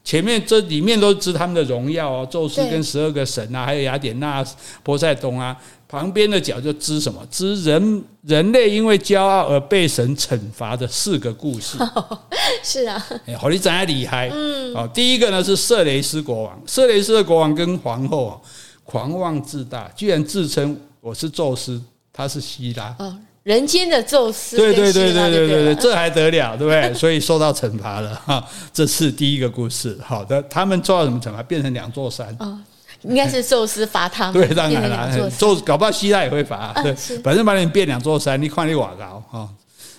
[0.03, 4.45] 前面这里面都织他们的荣耀哦，宙斯跟十二个神啊，还有雅典娜、
[4.83, 5.57] 波塞冬啊。
[5.87, 7.25] 旁边的角就织什么？
[7.31, 11.79] 织人人类因为骄傲而被神惩罚的四个故事。
[12.61, 13.03] 是啊，
[13.39, 14.29] 好，你真厉害。
[14.31, 18.37] 嗯，好，第一个呢是色雷斯国王，色雷斯的国王跟皇后啊，
[18.83, 21.79] 狂妄自大，居然自称我是宙斯，
[22.11, 22.97] 他是希拉。
[23.43, 26.91] 人间的宙斯，对对对对对对对，这还得了，对不对？
[26.97, 28.43] 所以受到惩罚了哈。
[28.73, 29.95] 这是第一个故事。
[30.03, 31.43] 好的，他们受到什么惩罚？
[31.43, 32.35] 变成两座山。
[32.39, 32.59] 哦，
[33.03, 34.33] 应该是宙斯罚他们。
[34.41, 36.73] 对，当然了，宙搞不好希腊也会罚。
[36.81, 36.91] 对，
[37.21, 39.47] 反正把你变两座山，你看你瓦高啊。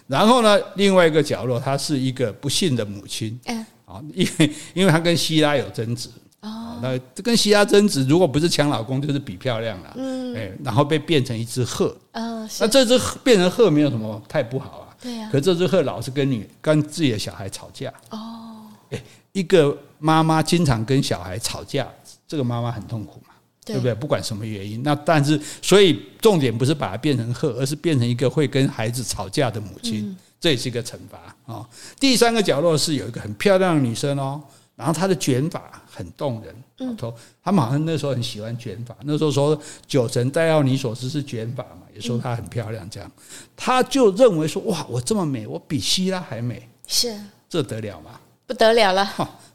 [0.09, 3.39] 然后呢，另外一个角落，他是一个不幸的母亲。
[3.45, 6.09] 嗯，啊，因为因为他跟希拉有争执。
[6.41, 9.93] 哦，那这跟希拉争执，如果不是抢老公，就是比漂亮了。
[9.97, 11.87] 嗯，哎，然后被变成一只鹤。
[12.12, 14.97] 哦，那这只变成鹤没有什么太不好啊。
[15.01, 15.28] 对呀。
[15.32, 17.93] 可这只鹤老是跟你跟自己的小孩吵架。
[18.11, 21.89] 哦，哎，一个妈妈经常跟小孩吵架，
[22.28, 23.34] 这个妈妈很痛苦嘛，
[23.64, 23.95] 对不对？
[23.95, 31.66] 不管什么原因，那但是所以重点不是把它变成鹤，而是变成一个会跟孩子吵架的母亲，这也是一个惩罚啊。
[31.99, 34.41] 第三个角落是有一个很漂亮的女生哦。
[34.76, 35.59] 然后她的卷发
[35.97, 36.97] 很动人，嗯，
[37.43, 38.95] 他们好像那时候很喜欢卷发。
[39.05, 42.89] 那时候说九神戴奥尼索斯是卷发嘛，也说她很漂亮。
[42.91, 43.11] 这样，
[43.57, 47.19] 他就认为说哇，我这么美，我比希拉还美，是
[47.49, 48.21] 这得了吗？
[48.47, 49.09] 不得了了！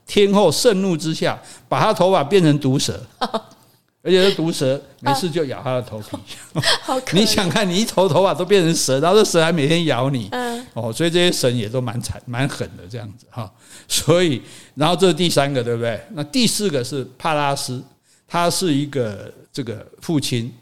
[0.05, 1.39] 天后盛怒之下，
[1.69, 2.99] 把他头发变成毒蛇。
[4.03, 6.17] 而且是毒蛇，没事就咬他的头皮。
[7.13, 10.27] 你想看，你一头头发都变成蛇，然后这蛇还每天咬你。
[10.73, 13.51] 哦，所以这些神也都蛮惨、蛮狠的这样子哈。
[13.87, 14.41] 所以，
[14.75, 16.01] 然后这是第三个，对不对？
[16.11, 17.83] 那第四个是帕拉斯，
[18.27, 20.53] 他是一个这个父亲，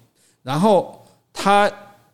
[0.42, 1.72] 然后他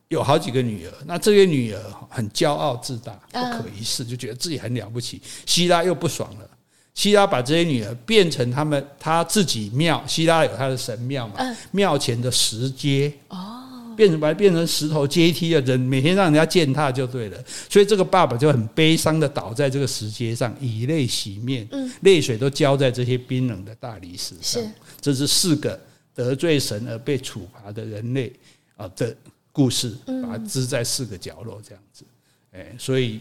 [0.09, 0.93] 有好几个女儿。
[1.05, 5.21] 那这些女儿很骄傲自大、不可一世，就觉得自己很了不起。
[5.45, 6.49] 希拉又不爽了。
[6.93, 11.35] 希拉把这些女儿变成他们他自己庙，希拉有他的神庙嘛，
[11.71, 13.64] 庙前的石阶哦，
[13.95, 17.43] 变成把它变成石头阶梯的人，每天让人家践踏就对了。
[17.69, 21.67] 所以这个爸爸就很悲伤的倒在这个石阶上，以泪洗面，
[22.01, 24.61] 泪水都浇在这些冰冷的大理石上。
[24.99, 25.79] 这是四个
[26.13, 28.31] 得罪神而被处罚的人类
[28.75, 29.15] 啊的
[29.51, 32.03] 故事，把它织在四个角落这样子。
[32.51, 33.19] 哎，所以。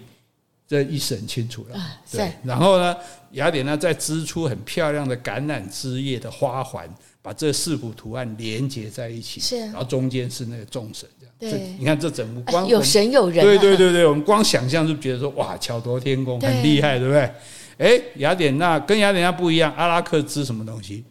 [0.67, 1.79] 这意思很清楚了，
[2.11, 2.33] 对。
[2.43, 2.97] 然后呢，
[3.33, 6.89] 雅典娜再织出很漂亮的橄榄枝叶的花环，
[7.25, 9.41] 把这四幅图案连接在一起。
[9.41, 11.57] 是，然后中间是那个众神这样。
[11.57, 13.43] 对，你看这整幅光有神有人。
[13.43, 17.31] 对对对对，我们光想象就觉得说哇，巧夺天工，很厉害，对不对？
[17.79, 21.03] 哎，雅典娜跟雅典娜不一样，阿拉克织什么东西？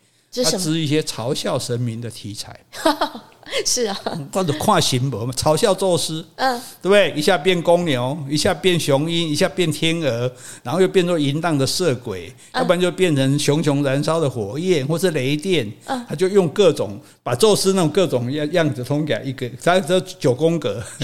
[0.43, 2.59] 他织一些嘲笑神明的题材。
[3.65, 3.97] 是啊，
[4.31, 7.11] 或者跨形模嘛，嘲笑宙斯，嗯，对不对？
[7.15, 10.31] 一下变公牛，一下变雄鹰，一下变天鹅，
[10.63, 20.81] 然后又变作淫荡的色鬼，嗯、要不然就变成熊熊燃烧的火焰，或是雷电，嗯，他就用各种把宙斯那种各种样样子通给一个，他这九宫格，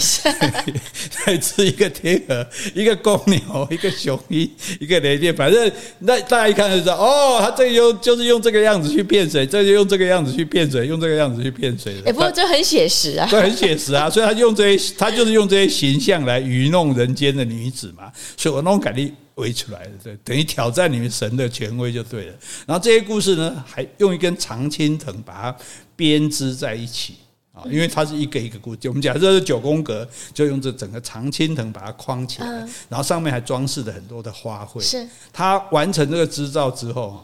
[1.25, 12.05] 再吃一个天鹅，一个公牛，一个雄鹰，一个雷电，反正那大家一看就知道，哦，他这个用就是用这个样子去骗谁，这就用这个样子去骗水，用这个样子去骗水的。
[12.05, 22.33] 欸、不过这很写实啊，对，很写实啊，所以他用这些，他就是用这些形象来愚弄人间的女子嘛，所以我那种感觉围出来的，对，等于挑战你们神的权威就对了。
[22.65, 25.57] 然后这些故事呢，还用一根常青藤把它
[25.97, 27.15] 编织在一起
[27.51, 28.87] 啊，因为它是一个一个故事。
[28.87, 32.47] 我们假设是九宫格，就用这整个常青藤把它框起来，
[32.87, 34.79] 然后上面还装饰了很多的花卉。
[34.79, 37.19] 是，他完成这个织造之后，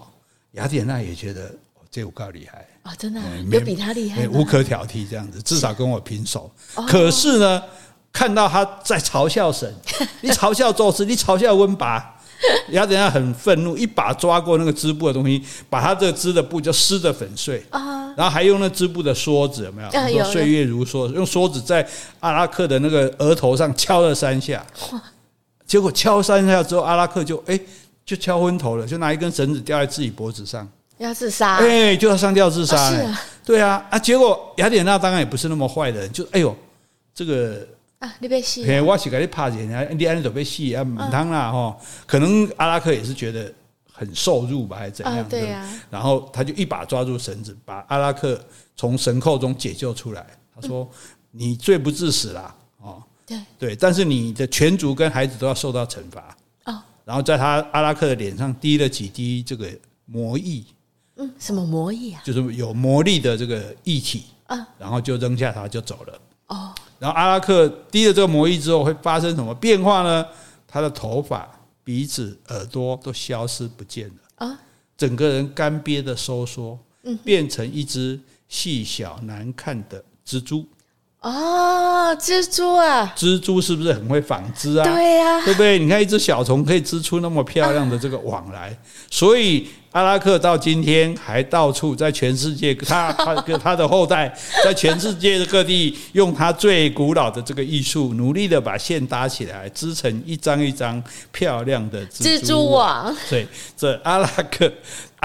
[0.51, 1.55] 雅典娜也觉得。
[1.95, 2.93] 这我够厉害啊！
[2.95, 6.51] 真的有比他厉害，无可挑剔这样子，至少跟我平手。
[6.89, 7.63] 可是呢，
[8.11, 9.73] 看到他在嘲笑神，
[10.19, 12.17] 你嘲笑宙斯，你嘲笑温拔，
[12.71, 18.13] 雅典娜很愤怒，一把抓过那个织布的东西，把他这个织的布就撕得粉碎啊！
[18.17, 19.89] 然后还用那织布的梭子，有没有？
[19.89, 21.87] 说岁月如梭，用梭子在
[22.19, 24.65] 阿拉克的那个额头上敲了三下，
[25.65, 27.57] 结果敲三下之后，阿拉克就哎
[28.05, 30.67] 就敲昏头了，就拿一根绳子吊在自己脖子上。
[30.97, 31.57] 要自杀？
[31.57, 32.89] 哎，就要上吊自杀。
[32.89, 36.55] 是啊，对啊，啊，结果雅典娜当然也不是那么坏的人，就哎呦，
[37.13, 37.67] 这个
[37.99, 41.75] 啊，你被戏，我是给你怕人家，你安都被戏啊，满汤啦哈。
[42.05, 43.51] 可能阿拉克也是觉得
[43.91, 45.27] 很受辱吧，还是怎样？
[45.29, 45.67] 对呀。
[45.89, 48.39] 然后他就一把抓住绳子，把阿拉克
[48.75, 50.25] 从绳扣中解救出来。
[50.55, 50.89] 他说
[51.31, 56.37] ：“你罪不至死啦，哦，对对，但是你的全族跟孩子都要受到惩罚。”
[56.71, 56.81] 哦。
[57.03, 59.67] 然后在他阿拉克的脸上滴了几滴这个
[60.05, 60.63] 魔液。
[61.17, 62.21] 嗯，什么魔力啊？
[62.25, 66.19] 就是有魔力的这个液体啊，然后就扔下它就走了。
[66.47, 70.25] 哦，然后阿拉克滴了这个魔力之后会发生什么变化呢？
[70.67, 71.49] 他的头发、
[71.83, 74.59] 鼻子、耳朵都消失不见了啊，
[74.97, 80.65] 整个人干瘪的收缩，嗯，变成一只细小难看的蜘蛛。
[81.25, 83.11] 哦，蜘蛛啊！
[83.17, 84.83] 蜘蛛是不是很会纺织啊？
[84.83, 85.79] 对呀，对不对？
[85.79, 88.77] 你看一只小虫可以织出那么漂亮的这个网来，
[89.09, 89.67] 所以。
[89.95, 94.29] 阿拉克到今天还到处在全世界，他他跟 他的后代
[94.61, 101.01] 在全世界的各地用他最古老的这个艺术，努力的把线搭起来，织成一张一张
[101.31, 103.15] 漂亮的蜘蛛网。
[103.31, 103.47] 对，
[103.77, 104.69] 这阿拉克，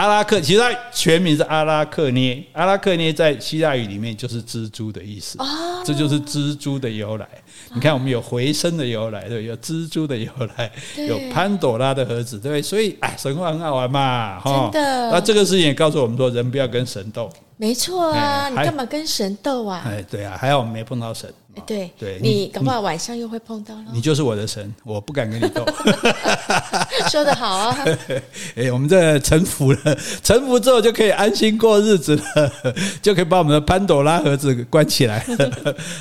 [0.01, 5.37] 阿拉克其实它全名是阿拉克涅，阿拉克涅在希腊语里面就是蜘蛛的意思。
[5.85, 7.29] 这就是蜘蛛的由来。
[7.75, 10.71] 你看，我们有回声的由来，对，有蜘蛛的由来，
[11.07, 14.71] 有潘朵拉的盒子，对，所以哎，神话很好玩嘛，哈。
[14.73, 15.11] 真的。
[15.11, 17.31] 那这个事情也告诉我们说，人不要跟神斗。
[17.57, 19.83] 没错啊，你干嘛跟神斗啊？
[19.87, 21.33] 哎，对啊，还好我们没碰到神。
[21.67, 23.85] 对，对你搞不好晚上又会碰到了。
[23.93, 25.67] 你就是我的神，我不敢跟你斗。
[27.11, 27.77] 说得好啊！
[28.55, 32.53] 哎，我们这臣服了，臣服之后就可以安心过日子了，
[33.03, 35.27] 就可以把我们的潘朵拉盒子关起来。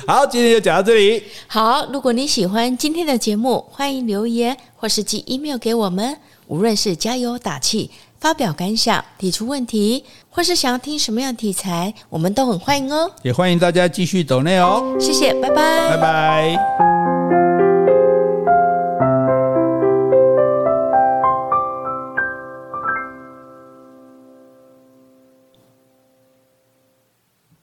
[0.06, 1.24] 好，今天就讲到这里。
[1.52, 6.16] 好，如果你喜欢今天的节目，欢迎留言或是寄 email 给我们。
[6.46, 7.90] 无论是加油打气。
[8.20, 13.10] 发表感想、提出问题，或是想要听什么样的题材，我们都很欢迎哦。
[13.22, 14.94] 也欢迎大家继续走内哦。
[15.00, 16.99] 谢谢，拜拜，拜拜。